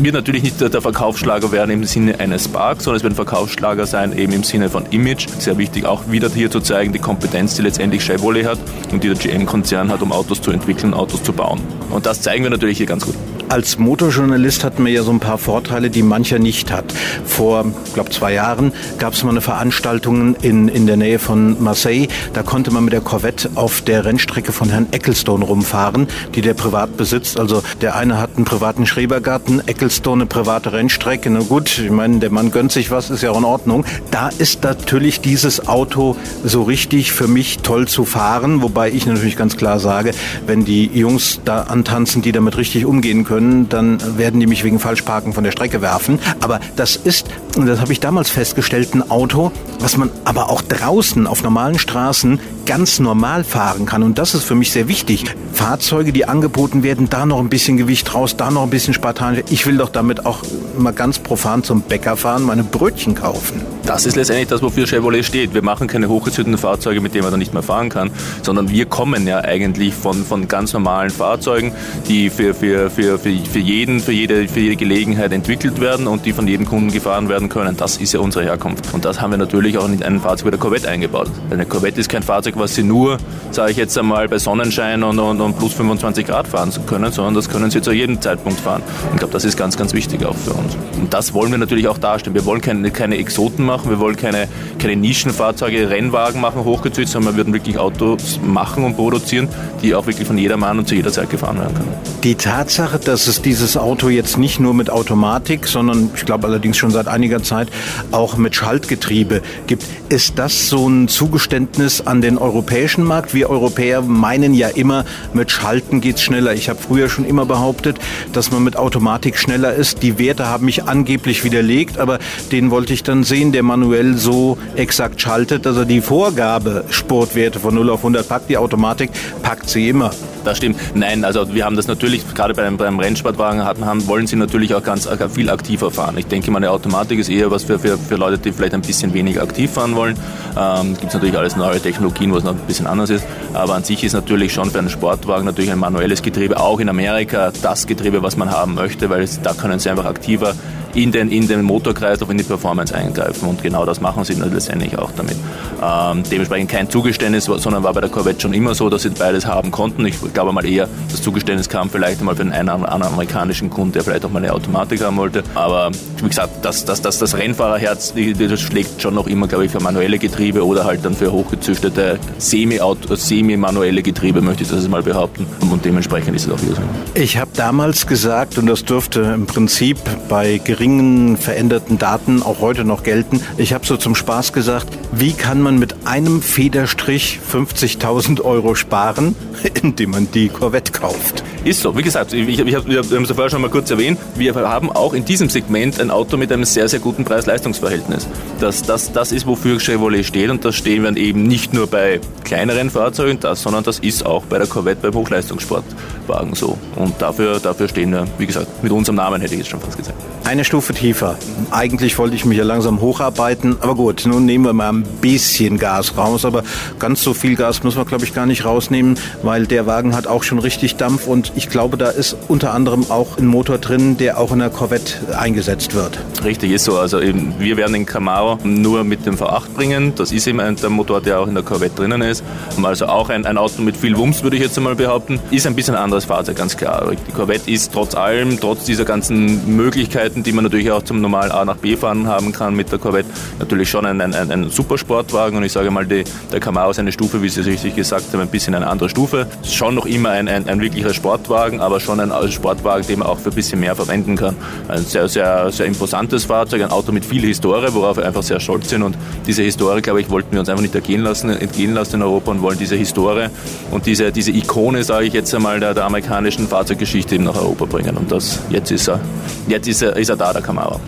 wird 0.00 0.14
natürlich 0.14 0.42
nicht 0.42 0.60
der 0.60 0.80
Verkaufsschlager 0.80 1.50
werden 1.50 1.70
im 1.70 1.84
Sinne 1.84 2.20
eines 2.20 2.44
Spark, 2.44 2.80
sondern 2.80 2.98
es 2.98 3.02
wird 3.02 3.14
ein 3.14 3.16
Verkaufsschlager 3.16 3.86
sein 3.86 4.16
eben 4.16 4.32
im 4.32 4.44
Sinne 4.44 4.68
von 4.68 4.86
Image. 4.90 5.26
Sehr 5.38 5.58
wichtig 5.58 5.86
auch 5.86 6.08
wieder 6.08 6.28
hier 6.28 6.50
zu 6.50 6.60
zeigen, 6.60 6.92
die 6.92 7.00
Kompetenz, 7.00 7.56
die 7.56 7.62
letztendlich 7.62 8.04
Chevrolet 8.04 8.46
hat 8.46 8.58
und 8.92 9.02
die 9.02 9.08
der 9.08 9.16
GM-Konzern 9.16 9.90
hat, 9.90 10.02
um 10.02 10.12
Autos 10.12 10.40
zu 10.40 10.52
entwickeln, 10.52 10.94
Autos 10.94 11.22
zu 11.22 11.32
bauen. 11.32 11.60
Und 11.90 12.06
das 12.06 12.22
zeigen 12.22 12.44
wir 12.44 12.50
natürlich 12.50 12.78
hier 12.78 12.86
ganz 12.86 13.04
gut. 13.04 13.16
Als 13.50 13.78
Motorjournalist 13.78 14.62
hat 14.62 14.78
man 14.78 14.92
ja 14.92 15.02
so 15.02 15.10
ein 15.10 15.20
paar 15.20 15.38
Vorteile, 15.38 15.88
die 15.88 16.02
mancher 16.02 16.38
nicht 16.38 16.70
hat. 16.70 16.84
Vor, 17.24 17.64
glaube 17.94 18.10
zwei 18.10 18.34
Jahren 18.34 18.72
gab 18.98 19.14
es 19.14 19.24
mal 19.24 19.30
eine 19.30 19.40
Veranstaltung 19.40 20.34
in, 20.42 20.68
in 20.68 20.86
der 20.86 20.98
Nähe 20.98 21.18
von 21.18 21.62
Marseille. 21.62 22.08
Da 22.34 22.42
konnte 22.42 22.70
man 22.70 22.84
mit 22.84 22.92
der 22.92 23.00
Corvette 23.00 23.50
auf 23.54 23.80
der 23.80 24.04
Rennstrecke 24.04 24.52
von 24.52 24.68
Herrn 24.68 24.88
Ecclestone 24.90 25.46
rumfahren, 25.46 26.08
die 26.34 26.42
der 26.42 26.52
privat 26.52 26.98
besitzt. 26.98 27.40
Also 27.40 27.62
der 27.80 27.96
eine 27.96 28.18
hat 28.18 28.36
einen 28.36 28.44
privaten 28.44 28.84
Schrebergarten, 28.84 29.66
Ecclestone 29.66 30.22
eine 30.22 30.26
private 30.26 30.74
Rennstrecke. 30.74 31.30
Na 31.30 31.40
gut, 31.40 31.78
ich 31.78 31.90
meine, 31.90 32.18
der 32.18 32.30
Mann 32.30 32.50
gönnt 32.50 32.72
sich 32.72 32.90
was, 32.90 33.08
ist 33.08 33.22
ja 33.22 33.30
auch 33.30 33.38
in 33.38 33.44
Ordnung. 33.44 33.86
Da 34.10 34.28
ist 34.28 34.62
natürlich 34.62 35.22
dieses 35.22 35.68
Auto 35.68 36.16
so 36.44 36.64
richtig 36.64 37.12
für 37.12 37.28
mich 37.28 37.60
toll 37.60 37.88
zu 37.88 38.04
fahren, 38.04 38.60
wobei 38.60 38.90
ich 38.90 39.06
natürlich 39.06 39.36
ganz 39.36 39.56
klar 39.56 39.80
sage, 39.80 40.10
wenn 40.46 40.66
die 40.66 40.84
Jungs 40.92 41.40
da 41.46 41.62
antanzen, 41.62 42.20
die 42.20 42.32
damit 42.32 42.58
richtig 42.58 42.84
umgehen 42.84 43.24
können, 43.24 43.37
können, 43.38 43.68
dann 43.68 44.18
werden 44.18 44.40
die 44.40 44.46
mich 44.46 44.64
wegen 44.64 44.80
Falschparken 44.80 45.32
von 45.32 45.44
der 45.44 45.52
Strecke 45.52 45.80
werfen. 45.80 46.18
Aber 46.40 46.58
das 46.74 46.96
ist, 46.96 47.28
das 47.66 47.80
habe 47.80 47.92
ich 47.92 48.00
damals 48.00 48.30
festgestellt, 48.30 48.94
ein 48.94 49.10
Auto, 49.10 49.52
was 49.80 49.96
man 49.96 50.10
aber 50.24 50.50
auch 50.50 50.62
draußen 50.62 51.26
auf 51.26 51.42
normalen 51.42 51.78
Straßen 51.78 52.40
ganz 52.66 53.00
normal 53.00 53.44
fahren 53.44 53.86
kann. 53.86 54.02
Und 54.02 54.18
das 54.18 54.34
ist 54.34 54.44
für 54.44 54.54
mich 54.54 54.72
sehr 54.72 54.88
wichtig. 54.88 55.24
Fahrzeuge, 55.54 56.12
die 56.12 56.26
angeboten 56.26 56.82
werden, 56.82 57.08
da 57.08 57.24
noch 57.24 57.40
ein 57.40 57.48
bisschen 57.48 57.78
Gewicht 57.78 58.14
raus, 58.14 58.36
da 58.36 58.50
noch 58.50 58.64
ein 58.64 58.70
bisschen 58.70 58.92
spartanisch. 58.92 59.44
Ich 59.48 59.66
will 59.66 59.78
doch 59.78 59.88
damit 59.88 60.26
auch 60.26 60.42
mal 60.76 60.92
ganz 60.92 61.18
profan 61.18 61.64
zum 61.64 61.80
Bäcker 61.80 62.16
fahren, 62.16 62.42
meine 62.42 62.64
Brötchen 62.64 63.14
kaufen. 63.14 63.62
Das 63.86 64.04
ist 64.04 64.16
letztendlich 64.16 64.48
das, 64.48 64.60
wofür 64.60 64.86
Chevrolet 64.86 65.24
steht. 65.24 65.54
Wir 65.54 65.62
machen 65.62 65.88
keine 65.88 66.10
hochgezündeten 66.10 66.58
Fahrzeuge, 66.58 67.00
mit 67.00 67.14
denen 67.14 67.22
man 67.22 67.32
dann 67.32 67.38
nicht 67.38 67.54
mehr 67.54 67.62
fahren 67.62 67.88
kann, 67.88 68.10
sondern 68.42 68.68
wir 68.68 68.84
kommen 68.84 69.26
ja 69.26 69.38
eigentlich 69.38 69.94
von, 69.94 70.26
von 70.26 70.46
ganz 70.46 70.74
normalen 70.74 71.08
Fahrzeugen, 71.08 71.72
die 72.06 72.28
für, 72.28 72.52
für, 72.52 72.90
für, 72.90 73.18
für, 73.18 73.34
für, 73.38 73.58
jeden, 73.58 74.00
für, 74.00 74.12
jede, 74.12 74.46
für 74.46 74.60
jede 74.60 74.76
Gelegenheit 74.76 75.32
entwickelt 75.32 75.80
werden 75.80 76.06
und 76.06 76.26
die 76.26 76.34
von 76.34 76.46
jedem 76.46 76.66
Kunden 76.66 76.92
gefahren 76.92 77.30
werden 77.30 77.47
können. 77.48 77.76
Das 77.76 77.96
ist 77.96 78.12
ja 78.12 78.20
unsere 78.20 78.44
Herkunft. 78.44 78.92
Und 78.92 79.04
das 79.04 79.20
haben 79.20 79.30
wir 79.30 79.38
natürlich 79.38 79.78
auch 79.78 79.88
in 79.88 80.02
einen 80.02 80.20
Fahrzeug 80.20 80.46
wie 80.46 80.50
der 80.50 80.58
Corvette 80.58 80.88
eingebaut. 80.88 81.30
Eine 81.50 81.66
Corvette 81.66 82.00
ist 82.00 82.08
kein 82.08 82.22
Fahrzeug, 82.22 82.54
was 82.56 82.74
Sie 82.74 82.82
nur, 82.82 83.18
sage 83.50 83.70
ich 83.70 83.76
jetzt 83.76 83.96
einmal, 83.98 84.28
bei 84.28 84.38
Sonnenschein 84.38 85.02
und, 85.02 85.18
und, 85.18 85.40
und 85.40 85.58
plus 85.58 85.72
25 85.74 86.26
Grad 86.26 86.48
fahren 86.48 86.72
können, 86.86 87.12
sondern 87.12 87.34
das 87.34 87.48
können 87.48 87.70
Sie 87.70 87.80
zu 87.80 87.92
jedem 87.92 88.20
Zeitpunkt 88.20 88.60
fahren. 88.60 88.82
Und 89.04 89.14
ich 89.14 89.18
glaube, 89.18 89.32
das 89.32 89.44
ist 89.44 89.56
ganz, 89.56 89.76
ganz 89.76 89.92
wichtig 89.92 90.24
auch 90.24 90.36
für 90.36 90.52
uns. 90.52 90.76
Und 91.00 91.12
das 91.14 91.34
wollen 91.34 91.50
wir 91.50 91.58
natürlich 91.58 91.88
auch 91.88 91.98
darstellen. 91.98 92.34
Wir 92.34 92.44
wollen 92.44 92.60
keine, 92.60 92.90
keine 92.90 93.16
Exoten 93.18 93.64
machen, 93.64 93.90
wir 93.90 93.98
wollen 93.98 94.16
keine, 94.16 94.48
keine 94.78 94.96
Nischenfahrzeuge, 94.96 95.90
Rennwagen 95.90 96.40
machen, 96.40 96.64
hochgezüchtet, 96.64 97.12
sondern 97.12 97.34
wir 97.34 97.38
würden 97.38 97.54
wirklich 97.54 97.78
Autos 97.78 98.40
machen 98.44 98.84
und 98.84 98.96
produzieren, 98.96 99.48
die 99.82 99.94
auch 99.94 100.06
wirklich 100.06 100.26
von 100.26 100.38
jedermann 100.38 100.78
und 100.78 100.88
zu 100.88 100.94
jeder 100.94 101.12
Zeit 101.12 101.30
gefahren 101.30 101.58
werden 101.58 101.74
können. 101.74 101.92
Die 102.24 102.34
Tatsache, 102.34 102.98
dass 102.98 103.26
es 103.26 103.42
dieses 103.42 103.76
Auto 103.76 104.08
jetzt 104.08 104.38
nicht 104.38 104.60
nur 104.60 104.74
mit 104.74 104.90
Automatik, 104.90 105.66
sondern 105.66 106.10
ich 106.14 106.24
glaube 106.24 106.46
allerdings 106.46 106.76
schon 106.76 106.90
seit 106.90 107.08
einiger 107.28 107.42
Zeit 107.42 107.68
auch 108.10 108.36
mit 108.36 108.56
Schaltgetriebe 108.56 109.42
gibt, 109.66 109.84
Ist 110.10 110.38
das 110.38 110.70
so 110.70 110.88
ein 110.88 111.06
Zugeständnis 111.06 112.00
an 112.00 112.22
den 112.22 112.38
europäischen 112.38 113.04
Markt? 113.04 113.34
Wir 113.34 113.50
Europäer 113.50 114.00
meinen 114.00 114.54
ja 114.54 114.68
immer, 114.68 115.04
mit 115.34 115.50
Schalten 115.50 116.00
geht's 116.00 116.22
schneller. 116.22 116.54
Ich 116.54 116.70
habe 116.70 116.78
früher 116.80 117.10
schon 117.10 117.26
immer 117.26 117.44
behauptet, 117.44 117.98
dass 118.32 118.50
man 118.50 118.64
mit 118.64 118.76
Automatik 118.76 119.36
schneller 119.36 119.74
ist. 119.74 120.02
Die 120.02 120.18
Werte 120.18 120.46
haben 120.46 120.64
mich 120.64 120.84
angeblich 120.84 121.44
widerlegt, 121.44 121.98
aber 121.98 122.20
den 122.52 122.70
wollte 122.70 122.94
ich 122.94 123.02
dann 123.02 123.22
sehen, 123.22 123.52
der 123.52 123.62
manuell 123.62 124.16
so 124.16 124.56
exakt 124.76 125.20
schaltet, 125.20 125.66
dass 125.66 125.76
er 125.76 125.84
die 125.84 126.00
Vorgabe 126.00 126.86
Sportwerte 126.88 127.60
von 127.60 127.74
0 127.74 127.90
auf 127.90 128.00
100 128.00 128.26
packt. 128.26 128.48
Die 128.48 128.56
Automatik 128.56 129.10
packt 129.42 129.68
sie 129.68 129.90
immer. 129.90 130.10
Das 130.44 130.56
stimmt. 130.56 130.78
Nein, 130.94 131.26
also 131.26 131.52
wir 131.52 131.66
haben 131.66 131.76
das 131.76 131.88
natürlich, 131.88 132.22
gerade 132.34 132.54
beim, 132.54 132.78
beim 132.78 132.98
Rennsportwagen 132.98 133.62
haben, 133.62 134.06
wollen 134.06 134.26
sie 134.26 134.36
natürlich 134.36 134.74
auch 134.74 134.82
ganz 134.82 135.06
viel 135.34 135.50
aktiver 135.50 135.90
fahren. 135.90 136.16
Ich 136.16 136.26
denke 136.26 136.50
mal, 136.50 136.56
eine 136.56 136.70
Automatik 136.70 137.18
ist 137.18 137.28
eher 137.28 137.50
was 137.50 137.64
für, 137.64 137.78
für, 137.78 137.98
für 137.98 138.16
Leute, 138.16 138.38
die 138.38 138.52
vielleicht 138.52 138.72
ein 138.72 138.80
bisschen 138.80 139.12
weniger 139.12 139.42
aktiv 139.42 139.70
fahren 139.70 139.94
wollen. 139.98 140.16
Ähm, 140.56 140.94
Gibt 140.94 141.08
es 141.08 141.14
natürlich 141.14 141.36
alles 141.36 141.56
neue 141.56 141.80
Technologien, 141.80 142.32
was 142.32 142.44
noch 142.44 142.52
ein 142.52 142.66
bisschen 142.66 142.86
anders 142.86 143.10
ist. 143.10 143.24
Aber 143.52 143.74
an 143.74 143.84
sich 143.84 144.02
ist 144.04 144.12
natürlich 144.12 144.52
schon 144.52 144.70
für 144.70 144.78
einen 144.78 144.88
Sportwagen 144.88 145.44
natürlich 145.44 145.70
ein 145.70 145.78
manuelles 145.78 146.22
Getriebe, 146.22 146.58
auch 146.58 146.80
in 146.80 146.88
Amerika 146.88 147.52
das 147.62 147.86
Getriebe, 147.86 148.22
was 148.22 148.36
man 148.36 148.50
haben 148.50 148.74
möchte, 148.74 149.10
weil 149.10 149.28
da 149.42 149.52
können 149.52 149.78
sie 149.78 149.90
einfach 149.90 150.06
aktiver 150.06 150.54
in 151.02 151.12
den, 151.12 151.30
in 151.30 151.46
den 151.46 151.62
Motorkreislauf, 151.62 152.28
in 152.30 152.38
die 152.38 152.44
Performance 152.44 152.94
eingreifen. 152.94 153.48
Und 153.48 153.62
genau 153.62 153.86
das 153.86 154.00
machen 154.00 154.24
sie 154.24 154.34
letztendlich 154.34 154.98
auch 154.98 155.12
damit. 155.12 155.36
Ähm, 155.80 156.24
dementsprechend 156.28 156.70
kein 156.70 156.90
Zugeständnis, 156.90 157.44
sondern 157.44 157.84
war 157.84 157.92
bei 157.92 158.00
der 158.00 158.10
Corvette 158.10 158.40
schon 158.40 158.52
immer 158.52 158.74
so, 158.74 158.90
dass 158.90 159.02
sie 159.02 159.10
beides 159.10 159.46
haben 159.46 159.70
konnten. 159.70 160.04
Ich 160.06 160.16
glaube 160.34 160.52
mal 160.52 160.66
eher, 160.66 160.88
das 161.10 161.22
Zugeständnis 161.22 161.68
kam 161.68 161.88
vielleicht 161.88 162.18
einmal 162.18 162.34
für 162.34 162.42
einen 162.42 162.52
anderen 162.68 163.02
amerikanischen 163.02 163.70
Kunden, 163.70 163.92
der 163.92 164.02
vielleicht 164.02 164.24
auch 164.24 164.30
mal 164.30 164.42
eine 164.42 164.52
Automatik 164.52 165.04
haben 165.04 165.16
wollte. 165.16 165.44
Aber 165.54 165.92
wie 166.20 166.28
gesagt, 166.28 166.64
das, 166.64 166.84
das, 166.84 167.00
das, 167.00 167.18
das 167.18 167.36
Rennfahrerherz 167.36 168.14
das 168.38 168.60
schlägt 168.60 169.00
schon 169.00 169.14
noch 169.14 169.28
immer, 169.28 169.46
glaube 169.46 169.66
ich, 169.66 169.70
für 169.70 169.80
manuelle 169.80 170.18
Getriebe 170.18 170.66
oder 170.66 170.84
halt 170.84 171.04
dann 171.04 171.14
für 171.14 171.30
hochgezüchtete 171.30 172.18
semi-manuelle 172.38 174.02
Getriebe, 174.02 174.40
möchte 174.40 174.64
ich 174.64 174.70
das 174.70 174.88
mal 174.88 175.02
behaupten. 175.02 175.46
Und 175.70 175.84
dementsprechend 175.84 176.34
ist 176.34 176.46
es 176.46 176.52
auch 176.52 176.60
wieder 176.62 176.74
so. 176.74 176.82
Ich 177.14 177.38
habe 177.38 177.50
damals 177.54 178.06
gesagt, 178.06 178.58
und 178.58 178.66
das 178.66 178.84
dürfte 178.84 179.20
im 179.20 179.46
Prinzip 179.46 179.98
bei 180.28 180.58
geringen 180.58 180.87
veränderten 181.36 181.98
Daten 181.98 182.42
auch 182.42 182.60
heute 182.60 182.84
noch 182.84 183.02
gelten, 183.02 183.40
ich 183.56 183.72
habe 183.72 183.86
so 183.86 183.96
zum 183.96 184.14
Spaß 184.14 184.52
gesagt, 184.52 184.88
wie 185.12 185.32
kann 185.32 185.60
man 185.60 185.78
mit 185.78 186.06
einem 186.06 186.42
Federstrich 186.42 187.40
50.000 187.52 188.42
Euro 188.42 188.74
sparen, 188.74 189.34
indem 189.82 190.10
man 190.10 190.30
die 190.30 190.48
Corvette 190.48 190.92
kauft? 190.92 191.44
Ist 191.68 191.82
so. 191.82 191.94
Wie 191.94 192.00
gesagt, 192.00 192.32
ich, 192.32 192.48
ich, 192.48 192.58
ich 192.58 192.74
habe 192.74 192.94
es 192.94 193.30
vorher 193.30 193.50
schon 193.50 193.60
mal 193.60 193.68
kurz 193.68 193.90
erwähnt, 193.90 194.18
wir 194.36 194.54
haben 194.54 194.90
auch 194.90 195.12
in 195.12 195.26
diesem 195.26 195.50
Segment 195.50 196.00
ein 196.00 196.10
Auto 196.10 196.38
mit 196.38 196.50
einem 196.50 196.64
sehr, 196.64 196.88
sehr 196.88 196.98
guten 196.98 197.26
Preis-Leistungs-Verhältnis. 197.26 198.26
Das, 198.58 198.82
das, 198.84 199.12
das 199.12 199.32
ist, 199.32 199.46
wofür 199.46 199.78
Chevrolet 199.78 200.24
steht 200.24 200.48
und 200.48 200.64
das 200.64 200.76
stehen 200.76 201.02
wir 201.02 201.14
eben 201.18 201.42
nicht 201.42 201.74
nur 201.74 201.86
bei 201.86 202.20
kleineren 202.42 202.88
Fahrzeugen, 202.88 203.38
das, 203.40 203.60
sondern 203.60 203.84
das 203.84 203.98
ist 203.98 204.24
auch 204.24 204.46
bei 204.46 204.56
der 204.56 204.66
Corvette 204.66 205.02
beim 205.02 205.20
Hochleistungssportwagen 205.20 206.54
so. 206.54 206.78
Und 206.96 207.20
dafür, 207.20 207.60
dafür 207.60 207.86
stehen 207.86 208.12
wir, 208.12 208.26
wie 208.38 208.46
gesagt, 208.46 208.82
mit 208.82 208.90
unserem 208.90 209.16
Namen 209.16 209.42
hätte 209.42 209.52
ich 209.52 209.60
jetzt 209.60 209.68
schon 209.68 209.80
fast 209.80 209.98
gesagt. 209.98 210.16
Eine 210.44 210.64
Stufe 210.64 210.94
tiefer. 210.94 211.36
Eigentlich 211.70 212.16
wollte 212.16 212.34
ich 212.34 212.46
mich 212.46 212.56
ja 212.56 212.64
langsam 212.64 213.02
hocharbeiten, 213.02 213.76
aber 213.82 213.94
gut, 213.94 214.24
nun 214.24 214.46
nehmen 214.46 214.64
wir 214.64 214.72
mal 214.72 214.88
ein 214.88 215.02
bisschen 215.20 215.76
Gas 215.76 216.16
raus, 216.16 216.46
aber 216.46 216.62
ganz 216.98 217.22
so 217.22 217.34
viel 217.34 217.56
Gas 217.56 217.82
müssen 217.84 217.98
wir, 217.98 218.06
glaube 218.06 218.24
ich, 218.24 218.32
gar 218.32 218.46
nicht 218.46 218.64
rausnehmen, 218.64 219.18
weil 219.42 219.66
der 219.66 219.84
Wagen 219.84 220.16
hat 220.16 220.26
auch 220.26 220.44
schon 220.44 220.58
richtig 220.58 220.96
Dampf 220.96 221.26
und 221.26 221.52
ich 221.58 221.68
glaube, 221.68 221.96
da 221.96 222.10
ist 222.10 222.36
unter 222.46 222.72
anderem 222.72 223.10
auch 223.10 223.36
ein 223.36 223.46
Motor 223.46 223.78
drin, 223.78 224.16
der 224.16 224.38
auch 224.38 224.52
in 224.52 224.60
der 224.60 224.70
Corvette 224.70 225.36
eingesetzt 225.36 225.92
wird. 225.92 226.16
Richtig, 226.44 226.70
ist 226.70 226.84
so. 226.84 226.96
Also 226.96 227.20
eben, 227.20 227.52
wir 227.58 227.76
werden 227.76 227.94
den 227.94 228.06
Camaro 228.06 228.60
nur 228.62 229.02
mit 229.02 229.26
dem 229.26 229.34
V8 229.34 229.70
bringen. 229.74 230.12
Das 230.14 230.30
ist 230.30 230.46
eben 230.46 230.76
der 230.76 230.88
Motor, 230.88 231.20
der 231.20 231.40
auch 231.40 231.48
in 231.48 231.54
der 231.54 231.64
Corvette 231.64 231.96
drinnen 231.96 232.22
ist. 232.22 232.44
Also 232.80 233.06
auch 233.06 233.28
ein, 233.28 233.44
ein 233.44 233.58
Auto 233.58 233.82
mit 233.82 233.96
viel 233.96 234.16
Wumms, 234.16 234.44
würde 234.44 234.56
ich 234.56 234.62
jetzt 234.62 234.78
einmal 234.78 234.94
behaupten. 234.94 235.40
Ist 235.50 235.66
ein 235.66 235.74
bisschen 235.74 235.96
ein 235.96 236.02
anderes 236.02 236.26
Fahrzeug, 236.26 236.56
ganz 236.56 236.76
klar. 236.76 237.10
Die 237.26 237.32
Corvette 237.32 237.68
ist 237.68 237.92
trotz 237.92 238.14
allem, 238.14 238.60
trotz 238.60 238.84
dieser 238.84 239.04
ganzen 239.04 239.76
Möglichkeiten, 239.76 240.44
die 240.44 240.52
man 240.52 240.62
natürlich 240.62 240.92
auch 240.92 241.02
zum 241.02 241.20
normalen 241.20 241.50
A 241.50 241.64
nach 241.64 241.78
B 241.78 241.96
fahren 241.96 242.28
haben 242.28 242.52
kann 242.52 242.76
mit 242.76 242.92
der 242.92 243.00
Corvette, 243.00 243.28
natürlich 243.58 243.90
schon 243.90 244.06
ein, 244.06 244.20
ein, 244.20 244.32
ein 244.32 244.70
Supersportwagen 244.70 245.58
und 245.58 245.64
ich 245.64 245.72
sage 245.72 245.90
mal, 245.90 246.06
die, 246.06 246.22
der 246.52 246.60
Camaro 246.60 246.92
ist 246.92 247.00
eine 247.00 247.10
Stufe, 247.10 247.42
wie 247.42 247.48
Sie 247.48 247.62
richtig 247.62 247.96
gesagt 247.96 248.26
haben, 248.32 248.42
ein 248.42 248.48
bisschen 248.48 248.76
eine 248.76 248.86
andere 248.86 249.08
Stufe. 249.08 249.48
Schon 249.64 249.96
noch 249.96 250.06
immer 250.06 250.30
ein, 250.30 250.46
ein, 250.46 250.68
ein 250.68 250.80
wirklicher 250.80 251.12
Sportwagen, 251.38 251.80
aber 251.80 252.00
schon 252.00 252.20
ein 252.20 252.50
Sportwagen, 252.50 253.06
den 253.06 253.20
man 253.20 253.28
auch 253.28 253.38
für 253.38 253.50
ein 253.50 253.54
bisschen 253.54 253.80
mehr 253.80 253.94
verwenden 253.94 254.36
kann. 254.36 254.56
Ein 254.88 255.04
sehr, 255.04 255.28
sehr, 255.28 255.70
sehr 255.70 255.86
imposantes 255.86 256.44
Fahrzeug, 256.44 256.82
ein 256.82 256.90
Auto 256.90 257.12
mit 257.12 257.24
viel 257.24 257.42
Historie, 257.42 257.88
worauf 257.92 258.16
wir 258.16 258.26
einfach 258.26 258.42
sehr 258.42 258.58
stolz 258.60 258.88
sind 258.90 259.02
und 259.02 259.16
diese 259.46 259.62
Historie, 259.62 260.02
glaube 260.02 260.20
ich, 260.20 260.30
wollten 260.30 260.52
wir 260.52 260.60
uns 260.60 260.68
einfach 260.68 260.82
nicht 260.82 260.94
entgehen 260.94 261.22
lassen, 261.22 261.50
entgehen 261.50 261.94
lassen 261.94 262.16
in 262.16 262.22
Europa 262.22 262.50
und 262.50 262.62
wollen 262.62 262.78
diese 262.78 262.96
Historie 262.96 263.48
und 263.90 264.06
diese, 264.06 264.32
diese 264.32 264.50
Ikone, 264.50 265.04
sage 265.04 265.26
ich 265.26 265.32
jetzt 265.32 265.54
einmal, 265.54 265.78
der, 265.80 265.94
der 265.94 266.04
amerikanischen 266.04 266.66
Fahrzeuggeschichte 266.66 267.36
eben 267.36 267.44
nach 267.44 267.56
Europa 267.56 267.84
bringen 267.84 268.16
und 268.16 268.32
das, 268.32 268.58
jetzt 268.70 268.90
ist 268.90 269.08
er, 269.08 269.20
jetzt 269.68 269.86
ist 269.86 270.02
er, 270.02 270.16
ist 270.16 270.28
er 270.28 270.36
da, 270.36 270.52
der 270.52 270.62
Kamera. 270.62 270.98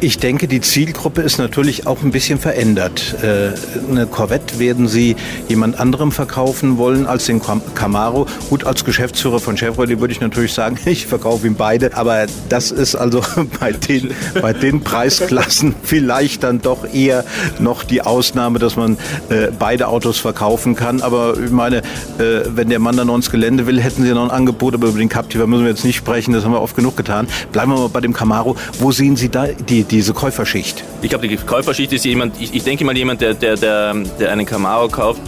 Ich 0.00 0.18
denke, 0.18 0.46
die 0.46 0.60
Zielgruppe 0.60 1.22
ist 1.22 1.38
natürlich 1.38 1.86
auch 1.86 2.02
ein 2.02 2.10
bisschen 2.10 2.38
verändert. 2.38 3.16
Äh, 3.22 3.52
eine 3.90 4.06
Corvette 4.06 4.58
werden 4.58 4.88
Sie 4.88 5.16
jemand 5.48 5.80
anderem 5.80 6.12
verkaufen 6.12 6.76
wollen 6.76 7.06
als 7.06 7.24
den 7.24 7.40
Camaro. 7.74 8.26
Gut, 8.50 8.64
als 8.64 8.84
Geschäftsführer 8.84 9.40
von 9.40 9.56
Chevrolet 9.56 9.98
würde 9.98 10.12
ich 10.12 10.20
natürlich 10.20 10.52
sagen, 10.52 10.78
ich 10.84 11.06
verkaufe 11.06 11.46
ihm 11.46 11.54
beide. 11.54 11.96
Aber 11.96 12.26
das 12.50 12.72
ist 12.72 12.94
also 12.94 13.22
bei 13.60 13.72
den, 13.72 14.12
bei 14.42 14.52
den 14.52 14.82
Preisklassen 14.82 15.74
vielleicht 15.82 16.42
dann 16.42 16.60
doch 16.60 16.86
eher 16.92 17.24
noch 17.58 17.82
die 17.82 18.02
Ausnahme, 18.02 18.58
dass 18.58 18.76
man 18.76 18.98
äh, 19.30 19.48
beide 19.58 19.88
Autos 19.88 20.18
verkaufen 20.18 20.76
kann. 20.76 21.00
Aber 21.00 21.38
ich 21.42 21.50
meine, 21.50 21.78
äh, 21.78 22.42
wenn 22.48 22.68
der 22.68 22.80
Mann 22.80 22.98
dann 22.98 23.06
noch 23.06 23.16
ins 23.16 23.30
Gelände 23.30 23.66
will, 23.66 23.80
hätten 23.80 24.02
Sie 24.02 24.12
noch 24.12 24.24
ein 24.24 24.30
Angebot. 24.30 24.74
Aber 24.74 24.88
über 24.88 24.98
den 24.98 25.08
Captiva 25.08 25.46
müssen 25.46 25.62
wir 25.62 25.70
jetzt 25.70 25.86
nicht 25.86 25.96
sprechen. 25.96 26.34
Das 26.34 26.44
haben 26.44 26.52
wir 26.52 26.60
oft 26.60 26.76
genug 26.76 26.98
getan. 26.98 27.26
Bleiben 27.50 27.72
wir 27.72 27.78
mal 27.78 27.88
bei 27.88 28.02
dem 28.02 28.12
Camaro. 28.12 28.56
Wo 28.78 28.92
sehen 28.92 29.16
Sie 29.16 29.30
da 29.30 29.46
die 29.46 29.86
diese 29.96 30.12
Käuferschicht? 30.12 30.84
Ich 31.00 31.08
glaube, 31.08 31.26
die 31.26 31.36
Käuferschicht 31.36 31.90
ist 31.90 32.04
jemand, 32.04 32.38
ich, 32.38 32.54
ich 32.54 32.64
denke 32.64 32.84
mal 32.84 32.94
jemand, 32.94 33.22
der, 33.22 33.32
der, 33.32 33.56
der, 33.56 33.94
der 33.94 34.30
einen 34.30 34.44
Camaro 34.44 34.88
kauft, 34.88 35.22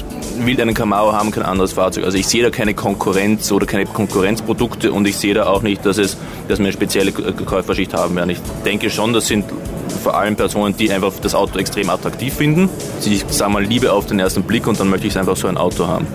will 0.44 0.60
einen 0.60 0.74
Camaro 0.74 1.12
haben, 1.12 1.30
kein 1.30 1.42
anderes 1.42 1.72
Fahrzeug. 1.72 2.04
Also 2.04 2.18
ich 2.18 2.26
sehe 2.26 2.42
da 2.42 2.50
keine 2.50 2.74
Konkurrenz 2.74 3.50
oder 3.50 3.64
keine 3.64 3.86
Konkurrenzprodukte 3.86 4.92
und 4.92 5.08
ich 5.08 5.16
sehe 5.16 5.32
da 5.32 5.46
auch 5.46 5.62
nicht, 5.62 5.86
dass, 5.86 5.96
es, 5.96 6.18
dass 6.48 6.58
wir 6.58 6.66
eine 6.66 6.72
spezielle 6.74 7.12
Käuferschicht 7.12 7.94
haben 7.94 8.14
werden. 8.16 8.28
Ich 8.28 8.40
denke 8.66 8.90
schon, 8.90 9.14
das 9.14 9.26
sind 9.26 9.46
vor 10.02 10.18
allem 10.18 10.36
Personen, 10.36 10.76
die 10.76 10.92
einfach 10.92 11.14
das 11.22 11.34
Auto 11.34 11.58
extrem 11.58 11.88
attraktiv 11.88 12.34
finden. 12.34 12.68
Sie 13.00 13.22
sagen 13.30 13.54
mal 13.54 13.64
Liebe 13.64 13.90
auf 13.90 14.04
den 14.04 14.20
ersten 14.20 14.42
Blick 14.42 14.66
und 14.66 14.78
dann 14.78 14.90
möchte 14.90 15.06
ich 15.06 15.16
einfach 15.18 15.36
so 15.36 15.48
ein 15.48 15.56
Auto 15.56 15.86
haben 15.86 16.06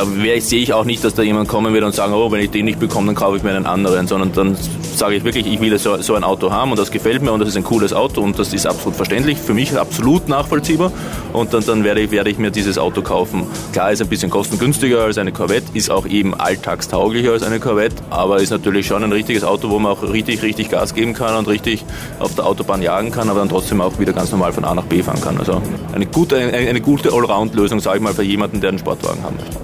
da 0.00 0.40
sehe 0.40 0.62
ich 0.62 0.72
auch 0.72 0.84
nicht, 0.84 1.04
dass 1.04 1.14
da 1.14 1.22
jemand 1.22 1.48
kommen 1.48 1.74
wird 1.74 1.84
und 1.84 1.94
sagen, 1.94 2.12
oh, 2.14 2.30
wenn 2.32 2.40
ich 2.40 2.50
den 2.50 2.64
nicht 2.64 2.80
bekomme, 2.80 3.08
dann 3.08 3.14
kaufe 3.14 3.36
ich 3.36 3.42
mir 3.42 3.50
einen 3.50 3.66
anderen, 3.66 4.06
sondern 4.06 4.32
dann 4.32 4.56
sage 4.94 5.16
ich 5.16 5.24
wirklich, 5.24 5.46
ich 5.46 5.60
will 5.60 5.76
so, 5.78 6.00
so, 6.00 6.14
ein 6.14 6.24
Auto 6.24 6.50
haben 6.50 6.70
und 6.70 6.78
das 6.78 6.90
gefällt 6.90 7.22
mir 7.22 7.32
und 7.32 7.40
das 7.40 7.50
ist 7.50 7.56
ein 7.56 7.64
cooles 7.64 7.92
Auto 7.92 8.22
und 8.22 8.38
das 8.38 8.52
ist 8.52 8.66
absolut 8.66 8.96
verständlich, 8.96 9.38
für 9.38 9.54
mich 9.54 9.76
absolut 9.78 10.28
nachvollziehbar 10.28 10.92
und 11.32 11.52
dann, 11.52 11.64
dann 11.64 11.84
werde, 11.84 12.00
ich, 12.00 12.10
werde 12.10 12.30
ich 12.30 12.38
mir 12.38 12.50
dieses 12.50 12.78
Auto 12.78 13.02
kaufen. 13.02 13.46
Klar, 13.72 13.92
ist 13.92 14.00
ein 14.02 14.08
bisschen 14.08 14.30
kostengünstiger 14.30 15.04
als 15.04 15.18
eine 15.18 15.32
Corvette, 15.32 15.66
ist 15.74 15.90
auch 15.90 16.06
eben 16.06 16.34
alltagstauglicher 16.34 17.32
als 17.32 17.42
eine 17.42 17.60
Corvette, 17.60 17.96
aber 18.10 18.40
ist 18.40 18.50
natürlich 18.50 18.86
schon 18.86 19.04
ein 19.04 19.12
richtiges 19.12 19.44
Auto, 19.44 19.70
wo 19.70 19.78
man 19.78 19.92
auch 19.92 20.02
richtig, 20.02 20.42
richtig 20.42 20.70
Gas 20.70 20.94
geben 20.94 21.14
kann 21.14 21.36
und 21.36 21.48
richtig 21.48 21.84
auf 22.18 22.34
der 22.34 22.46
Autobahn 22.46 22.82
jagen 22.82 23.10
kann, 23.10 23.28
aber 23.28 23.40
dann 23.40 23.48
trotzdem 23.48 23.80
auch 23.80 23.98
wieder 23.98 24.12
ganz 24.12 24.30
normal 24.30 24.52
von 24.52 24.64
A 24.64 24.74
nach 24.74 24.84
B 24.84 25.02
fahren 25.02 25.20
kann. 25.20 25.38
Also 25.38 25.60
eine 25.92 26.06
gute, 26.06 26.36
eine, 26.36 26.52
eine 26.52 26.80
gute 26.80 27.12
Allround-Lösung, 27.12 27.80
sage 27.80 27.98
ich 27.98 28.02
mal, 28.02 28.14
für 28.14 28.22
jemanden, 28.22 28.60
der 28.60 28.70
einen 28.70 28.78
Sportwagen 28.78 29.22
haben 29.22 29.36
möchte. 29.36 29.59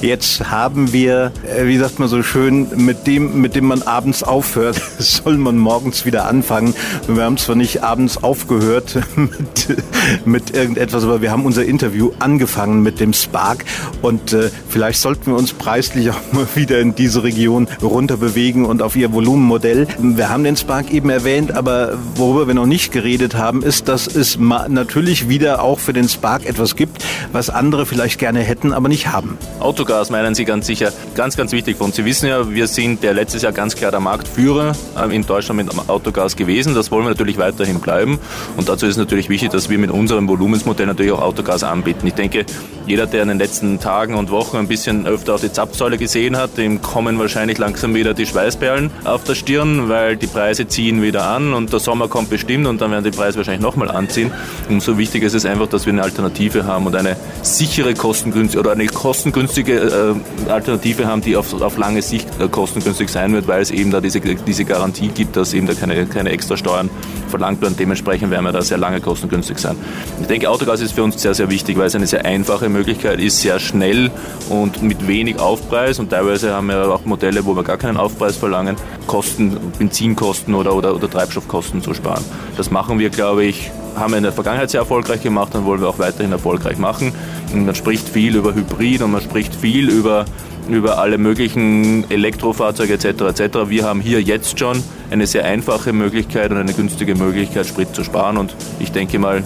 Jetzt 0.00 0.50
haben 0.50 0.94
wir, 0.94 1.30
äh, 1.46 1.66
wie 1.66 1.76
sagt 1.76 1.98
man 1.98 2.08
so 2.08 2.22
schön, 2.22 2.68
mit 2.76 3.06
dem, 3.06 3.42
mit 3.42 3.54
dem 3.54 3.66
man 3.66 3.82
abends 3.82 4.22
aufhört, 4.22 4.80
soll 4.98 5.36
man 5.36 5.58
morgens 5.58 6.06
wieder 6.06 6.26
anfangen. 6.26 6.74
Wir 7.06 7.24
haben 7.24 7.36
zwar 7.36 7.54
nicht 7.54 7.82
abends 7.82 8.22
aufgehört 8.22 8.98
mit, 9.16 9.78
mit 10.24 10.54
irgendetwas, 10.54 11.04
aber 11.04 11.20
wir 11.20 11.30
haben 11.30 11.44
unser 11.44 11.66
Interview 11.66 12.12
angefangen 12.18 12.82
mit 12.82 12.98
dem 12.98 13.12
Spark 13.12 13.66
und 14.00 14.32
äh, 14.32 14.50
vielleicht 14.70 15.00
sollten 15.00 15.26
wir 15.26 15.36
uns 15.36 15.52
preislich 15.52 16.10
auch 16.10 16.32
mal 16.32 16.46
wieder 16.54 16.80
in 16.80 16.94
diese 16.94 17.22
Region 17.22 17.68
runter 17.82 18.16
bewegen 18.16 18.64
und 18.64 18.80
auf 18.80 18.96
ihr 18.96 19.12
Volumenmodell. 19.12 19.86
Wir 19.98 20.30
haben 20.30 20.44
den 20.44 20.56
Spark 20.56 20.90
eben 20.92 21.10
erwähnt, 21.10 21.52
aber 21.52 21.98
worüber 22.14 22.46
wir 22.46 22.54
noch 22.54 22.66
nicht 22.66 22.90
geredet 22.90 23.34
haben, 23.34 23.62
ist, 23.62 23.88
dass 23.88 24.06
es 24.06 24.38
natürlich 24.38 25.28
wieder 25.28 25.62
auch 25.62 25.78
für 25.78 25.92
den 25.92 26.08
Spark 26.08 26.46
etwas 26.46 26.74
gibt, 26.74 27.04
was 27.32 27.50
andere 27.50 27.86
vielleicht 27.86 28.18
gerne 28.18 28.40
hätten, 28.40 28.72
aber 28.72 28.88
nicht 28.88 29.08
haben. 29.08 29.36
Auto 29.58 29.80
Autogas 29.80 30.10
meinen 30.10 30.34
Sie 30.34 30.44
ganz 30.44 30.66
sicher. 30.66 30.92
Ganz, 31.14 31.38
ganz 31.38 31.52
wichtig 31.52 31.80
uns. 31.80 31.96
Sie 31.96 32.04
wissen 32.04 32.28
ja, 32.28 32.52
wir 32.52 32.66
sind 32.66 33.02
ja 33.02 33.12
letztes 33.12 33.40
Jahr 33.40 33.52
ganz 33.52 33.74
klar 33.74 33.90
der 33.90 34.00
Marktführer 34.00 34.72
ähm, 35.02 35.10
in 35.10 35.26
Deutschland 35.26 35.56
mit 35.56 35.88
Autogas 35.88 36.36
gewesen. 36.36 36.74
Das 36.74 36.90
wollen 36.90 37.04
wir 37.04 37.08
natürlich 37.08 37.38
weiterhin 37.38 37.80
bleiben. 37.80 38.18
Und 38.58 38.68
dazu 38.68 38.84
ist 38.84 38.92
es 38.92 38.98
natürlich 38.98 39.30
wichtig, 39.30 39.50
dass 39.52 39.70
wir 39.70 39.78
mit 39.78 39.90
unserem 39.90 40.28
Volumensmodell 40.28 40.86
natürlich 40.86 41.12
auch 41.12 41.22
Autogas 41.22 41.64
anbieten. 41.64 42.06
Ich 42.06 42.12
denke, 42.12 42.44
jeder, 42.86 43.06
der 43.06 43.22
in 43.22 43.28
den 43.28 43.38
letzten 43.38 43.80
Tagen 43.80 44.16
und 44.16 44.30
Wochen 44.30 44.58
ein 44.58 44.68
bisschen 44.68 45.06
öfter 45.06 45.34
auf 45.34 45.40
die 45.40 45.50
Zapfsäule 45.50 45.96
gesehen 45.96 46.36
hat, 46.36 46.58
dem 46.58 46.82
kommen 46.82 47.18
wahrscheinlich 47.18 47.56
langsam 47.56 47.94
wieder 47.94 48.12
die 48.12 48.26
Schweißperlen 48.26 48.90
auf 49.04 49.24
der 49.24 49.34
Stirn, 49.34 49.88
weil 49.88 50.18
die 50.18 50.26
Preise 50.26 50.68
ziehen 50.68 51.00
wieder 51.00 51.26
an 51.26 51.54
und 51.54 51.72
der 51.72 51.80
Sommer 51.80 52.08
kommt 52.08 52.28
bestimmt 52.28 52.66
und 52.66 52.82
dann 52.82 52.90
werden 52.90 53.04
die 53.04 53.16
Preise 53.16 53.38
wahrscheinlich 53.38 53.62
nochmal 53.62 53.90
anziehen. 53.90 54.30
Umso 54.68 54.98
wichtiger 54.98 55.26
ist 55.26 55.34
es 55.34 55.46
einfach, 55.46 55.68
dass 55.68 55.86
wir 55.86 55.92
eine 55.92 56.02
Alternative 56.02 56.64
haben 56.64 56.86
und 56.86 56.94
eine 56.96 57.09
sichere, 57.42 57.94
kostengünstige 57.94 58.60
oder 58.60 58.72
eine 58.72 58.86
kostengünstige 58.86 60.16
äh, 60.46 60.50
Alternative 60.50 61.06
haben, 61.06 61.22
die 61.22 61.36
auf, 61.36 61.60
auf 61.60 61.76
lange 61.76 62.02
Sicht 62.02 62.28
äh, 62.40 62.48
kostengünstig 62.48 63.08
sein 63.08 63.32
wird, 63.32 63.48
weil 63.48 63.62
es 63.62 63.70
eben 63.70 63.90
da 63.90 64.00
diese, 64.00 64.20
diese 64.20 64.64
Garantie 64.64 65.08
gibt, 65.08 65.36
dass 65.36 65.54
eben 65.54 65.66
da 65.66 65.74
keine, 65.74 66.06
keine 66.06 66.30
extra 66.30 66.56
Steuern 66.56 66.90
verlangt 67.30 67.62
werden. 67.62 67.76
Dementsprechend 67.78 68.30
werden 68.30 68.44
wir 68.44 68.52
da 68.52 68.62
sehr 68.62 68.78
lange 68.78 69.00
kostengünstig 69.00 69.58
sein. 69.58 69.76
Ich 70.20 70.26
denke, 70.26 70.50
Autogas 70.50 70.80
ist 70.80 70.92
für 70.92 71.02
uns 71.02 71.20
sehr, 71.20 71.34
sehr 71.34 71.50
wichtig, 71.50 71.78
weil 71.78 71.86
es 71.86 71.94
eine 71.94 72.06
sehr 72.06 72.24
einfache 72.24 72.68
Möglichkeit 72.68 73.20
ist, 73.20 73.40
sehr 73.40 73.58
schnell 73.58 74.10
und 74.48 74.82
mit 74.82 75.06
wenig 75.08 75.38
Aufpreis 75.38 75.98
und 75.98 76.10
teilweise 76.10 76.52
haben 76.52 76.66
wir 76.66 76.90
auch 76.92 77.04
Modelle, 77.04 77.44
wo 77.46 77.54
wir 77.54 77.62
gar 77.62 77.78
keinen 77.78 77.96
Aufpreis 77.96 78.36
verlangen, 78.36 78.76
Kosten, 79.06 79.56
Benzinkosten 79.78 80.54
oder, 80.54 80.74
oder, 80.74 80.94
oder 80.94 81.08
Treibstoffkosten 81.08 81.82
zu 81.82 81.94
sparen. 81.94 82.24
Das 82.56 82.70
machen 82.70 82.98
wir, 82.98 83.10
glaube 83.10 83.44
ich, 83.44 83.70
haben 83.96 84.12
wir 84.12 84.18
in 84.18 84.24
der 84.24 84.32
Vergangenheit 84.32 84.70
sehr 84.70 84.80
erfolgreich 84.80 85.22
gemacht 85.22 85.54
und 85.54 85.64
wollen 85.64 85.80
wir 85.80 85.88
auch 85.88 85.98
weiterhin 85.98 86.32
erfolgreich 86.32 86.78
machen. 86.78 87.12
Und 87.52 87.66
man 87.66 87.74
spricht 87.74 88.08
viel 88.08 88.36
über 88.36 88.54
Hybrid 88.54 89.02
und 89.02 89.12
man 89.12 89.20
spricht 89.20 89.54
viel 89.54 89.88
über 89.88 90.24
über 90.68 90.98
alle 90.98 91.18
möglichen 91.18 92.08
Elektrofahrzeuge 92.10 92.94
etc. 92.94 93.40
etc. 93.40 93.58
Wir 93.68 93.84
haben 93.84 94.00
hier 94.00 94.22
jetzt 94.22 94.58
schon 94.58 94.82
eine 95.10 95.26
sehr 95.26 95.44
einfache 95.44 95.92
Möglichkeit 95.92 96.50
und 96.50 96.58
eine 96.58 96.72
günstige 96.72 97.14
Möglichkeit, 97.14 97.66
Sprit 97.66 97.94
zu 97.94 98.04
sparen. 98.04 98.38
Und 98.38 98.54
ich 98.78 98.92
denke 98.92 99.18
mal, 99.18 99.42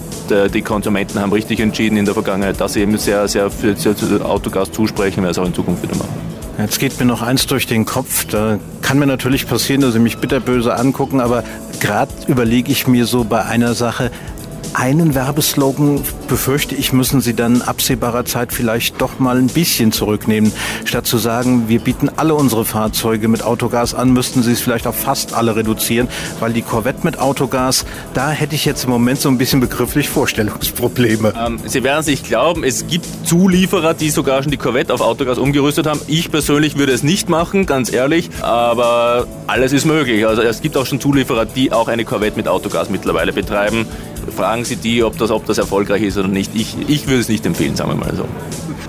die 0.53 0.61
Konsumenten 0.61 1.19
haben 1.19 1.31
richtig 1.31 1.59
entschieden 1.59 1.97
in 1.97 2.05
der 2.05 2.13
Vergangenheit, 2.13 2.61
dass 2.61 2.73
sie 2.73 2.81
eben 2.81 2.97
sehr, 2.97 3.27
sehr 3.27 3.49
für, 3.49 3.75
Autogas 4.23 4.71
zusprechen, 4.71 5.23
werden 5.23 5.31
es 5.31 5.39
auch 5.39 5.45
in 5.45 5.53
Zukunft 5.53 5.83
wieder 5.83 5.95
machen. 5.95 6.35
Jetzt 6.57 6.79
geht 6.79 6.97
mir 6.99 7.05
noch 7.05 7.21
eins 7.21 7.47
durch 7.47 7.67
den 7.67 7.83
Kopf. 7.83 8.25
Da 8.25 8.59
kann 8.81 8.97
mir 8.97 9.07
natürlich 9.07 9.45
passieren, 9.45 9.81
dass 9.81 9.93
Sie 9.93 9.99
mich 9.99 10.19
bitterböse 10.19 10.73
angucken, 10.73 11.19
aber 11.19 11.43
gerade 11.81 12.11
überlege 12.27 12.71
ich 12.71 12.87
mir 12.87 13.05
so 13.05 13.25
bei 13.25 13.43
einer 13.43 13.73
Sache, 13.73 14.09
einen 14.75 15.15
Werbeslogan, 15.15 16.01
befürchte 16.27 16.75
ich, 16.75 16.91
müssen 16.91 17.21
Sie 17.21 17.33
dann 17.33 17.61
absehbarer 17.61 18.25
Zeit 18.25 18.51
vielleicht 18.51 19.01
doch 19.01 19.19
mal 19.19 19.37
ein 19.37 19.47
bisschen 19.47 19.91
zurücknehmen. 19.91 20.51
Statt 20.83 21.07
zu 21.07 21.17
sagen, 21.17 21.69
wir 21.69 21.79
bieten 21.79 22.09
alle 22.15 22.35
unsere 22.35 22.65
Fahrzeuge 22.65 23.27
mit 23.27 23.43
Autogas 23.43 23.93
an, 23.93 24.11
müssten 24.11 24.43
Sie 24.43 24.51
es 24.51 24.61
vielleicht 24.61 24.85
auf 24.85 24.97
fast 24.97 25.33
alle 25.33 25.55
reduzieren, 25.55 26.09
weil 26.39 26.51
die 26.51 26.61
Corvette 26.61 26.99
mit 27.03 27.19
Autogas, 27.19 27.85
da 28.13 28.31
hätte 28.31 28.55
ich 28.55 28.65
jetzt 28.65 28.83
im 28.83 28.89
Moment 28.89 29.21
so 29.21 29.29
ein 29.29 29.37
bisschen 29.37 29.61
begrifflich 29.61 30.09
Vorstellungsprobleme. 30.09 31.33
Ähm, 31.37 31.59
Sie 31.65 31.83
werden 31.83 32.01
es 32.01 32.07
nicht 32.07 32.25
glauben, 32.25 32.63
es 32.63 32.85
gibt 32.87 33.05
Zulieferer, 33.25 33.93
die 33.93 34.09
sogar 34.09 34.43
schon 34.43 34.51
die 34.51 34.57
Corvette 34.57 34.93
auf 34.93 35.01
Autogas 35.01 35.37
umgerüstet 35.37 35.87
haben. 35.87 36.01
Ich 36.07 36.29
persönlich 36.31 36.77
würde 36.77 36.91
es 36.91 37.01
nicht 37.01 37.29
machen, 37.29 37.65
ganz 37.65 37.93
ehrlich, 37.93 38.29
aber 38.41 39.25
alles 39.47 39.71
ist 39.71 39.85
möglich. 39.85 40.27
Also 40.27 40.41
es 40.41 40.61
gibt 40.61 40.75
auch 40.75 40.85
schon 40.85 40.99
Zulieferer, 40.99 41.45
die 41.45 41.71
auch 41.71 41.87
eine 41.87 42.03
Corvette 42.03 42.35
mit 42.35 42.47
Autogas 42.47 42.89
mittlerweile 42.89 43.31
betreiben 43.31 43.85
fragen 44.35 44.65
Sie 44.65 44.75
die, 44.75 45.03
ob 45.03 45.17
das, 45.17 45.31
ob 45.31 45.45
das 45.45 45.57
erfolgreich 45.57 46.03
ist 46.03 46.17
oder 46.17 46.27
nicht. 46.27 46.51
Ich, 46.55 46.75
ich 46.87 47.07
würde 47.07 47.21
es 47.21 47.29
nicht 47.29 47.45
empfehlen, 47.45 47.75
sagen 47.75 47.89
wir 47.89 47.95
mal 47.95 48.15
so. 48.15 48.27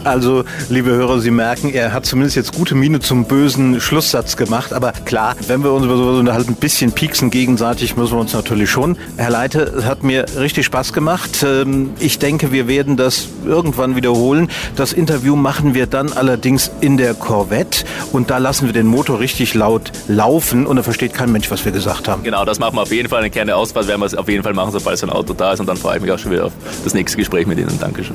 Also, 0.07 0.45
liebe 0.69 0.91
Hörer, 0.91 1.19
Sie 1.19 1.33
merken, 1.33 1.71
er 1.75 1.93
hat 1.93 2.07
zumindest 2.07 2.37
jetzt 2.37 2.55
gute 2.55 2.77
Miene 2.77 3.01
zum 3.01 3.25
bösen 3.25 3.81
Schlusssatz 3.81 4.37
gemacht. 4.37 4.73
Aber 4.73 4.93
klar, 4.93 5.35
wenn 5.49 5.65
wir 5.65 5.73
uns 5.73 5.85
über 5.85 5.97
sowas 5.97 6.21
unterhalten, 6.21 6.53
ein 6.53 6.55
bisschen 6.55 6.93
pieksen 6.93 7.29
gegenseitig 7.29 7.97
müssen 7.97 8.13
wir 8.13 8.21
uns 8.21 8.33
natürlich 8.33 8.71
schon. 8.71 8.97
Herr 9.17 9.31
Leite, 9.31 9.63
es 9.63 9.85
hat 9.85 10.05
mir 10.05 10.25
richtig 10.39 10.65
Spaß 10.67 10.93
gemacht. 10.93 11.45
Ähm, 11.45 11.91
ich 11.99 12.21
denke, 12.21 12.53
wir 12.53 12.69
werden 12.69 12.97
das 12.97 13.27
irgendwann 13.45 13.97
wiederholen. 13.97 14.49
Das 14.77 14.93
Interview 14.93 15.35
machen 15.35 15.75
wir 15.75 15.89
dann 15.89 16.13
allerdings 16.13 16.71
in 16.81 16.97
der 16.99 17.15
Corvette 17.15 17.85
und 18.13 18.31
da 18.31 18.39
lassen 18.39 18.67
wir 18.67 18.73
den 18.73 18.87
Motor 18.87 19.19
richtig 19.19 19.55
laut 19.55 19.91
laufen 20.07 20.69
und 20.69 20.77
da 20.77 20.85
versteht 20.85 21.15
kein 21.15 21.33
Mensch, 21.33 21.51
was 21.51 21.65
wir 21.65 21.73
gesagt 21.73 22.07
haben. 22.07 22.23
Genau, 22.23 22.45
das 22.45 22.61
machen 22.61 22.77
wir 22.77 22.83
auf 22.83 22.93
jeden 22.93 23.09
Fall. 23.09 23.19
Eine 23.19 23.31
kleine 23.31 23.57
Ausfahrt 23.57 23.89
werden 23.89 24.03
wir 24.03 24.07
es 24.07 24.15
auf 24.15 24.29
jeden 24.29 24.45
Fall 24.45 24.55
machen, 24.55 24.71
sobald 24.71 24.99
so 24.99 25.07
ein 25.09 25.11
Auto 25.11 25.35
da 25.35 25.55
ist 25.55 25.59
und 25.59 25.67
dann 25.67 25.77
freue 25.77 25.97
ich 25.97 26.03
mich 26.03 26.13
auch 26.13 26.19
schon 26.21 26.31
wieder 26.31 26.45
auf 26.45 26.53
das 26.85 26.95
nächste 26.95 27.19
Gespräch 27.19 27.49
mit 27.49 27.59
Ihnen. 27.59 27.77
Dankeschön. 27.81 28.15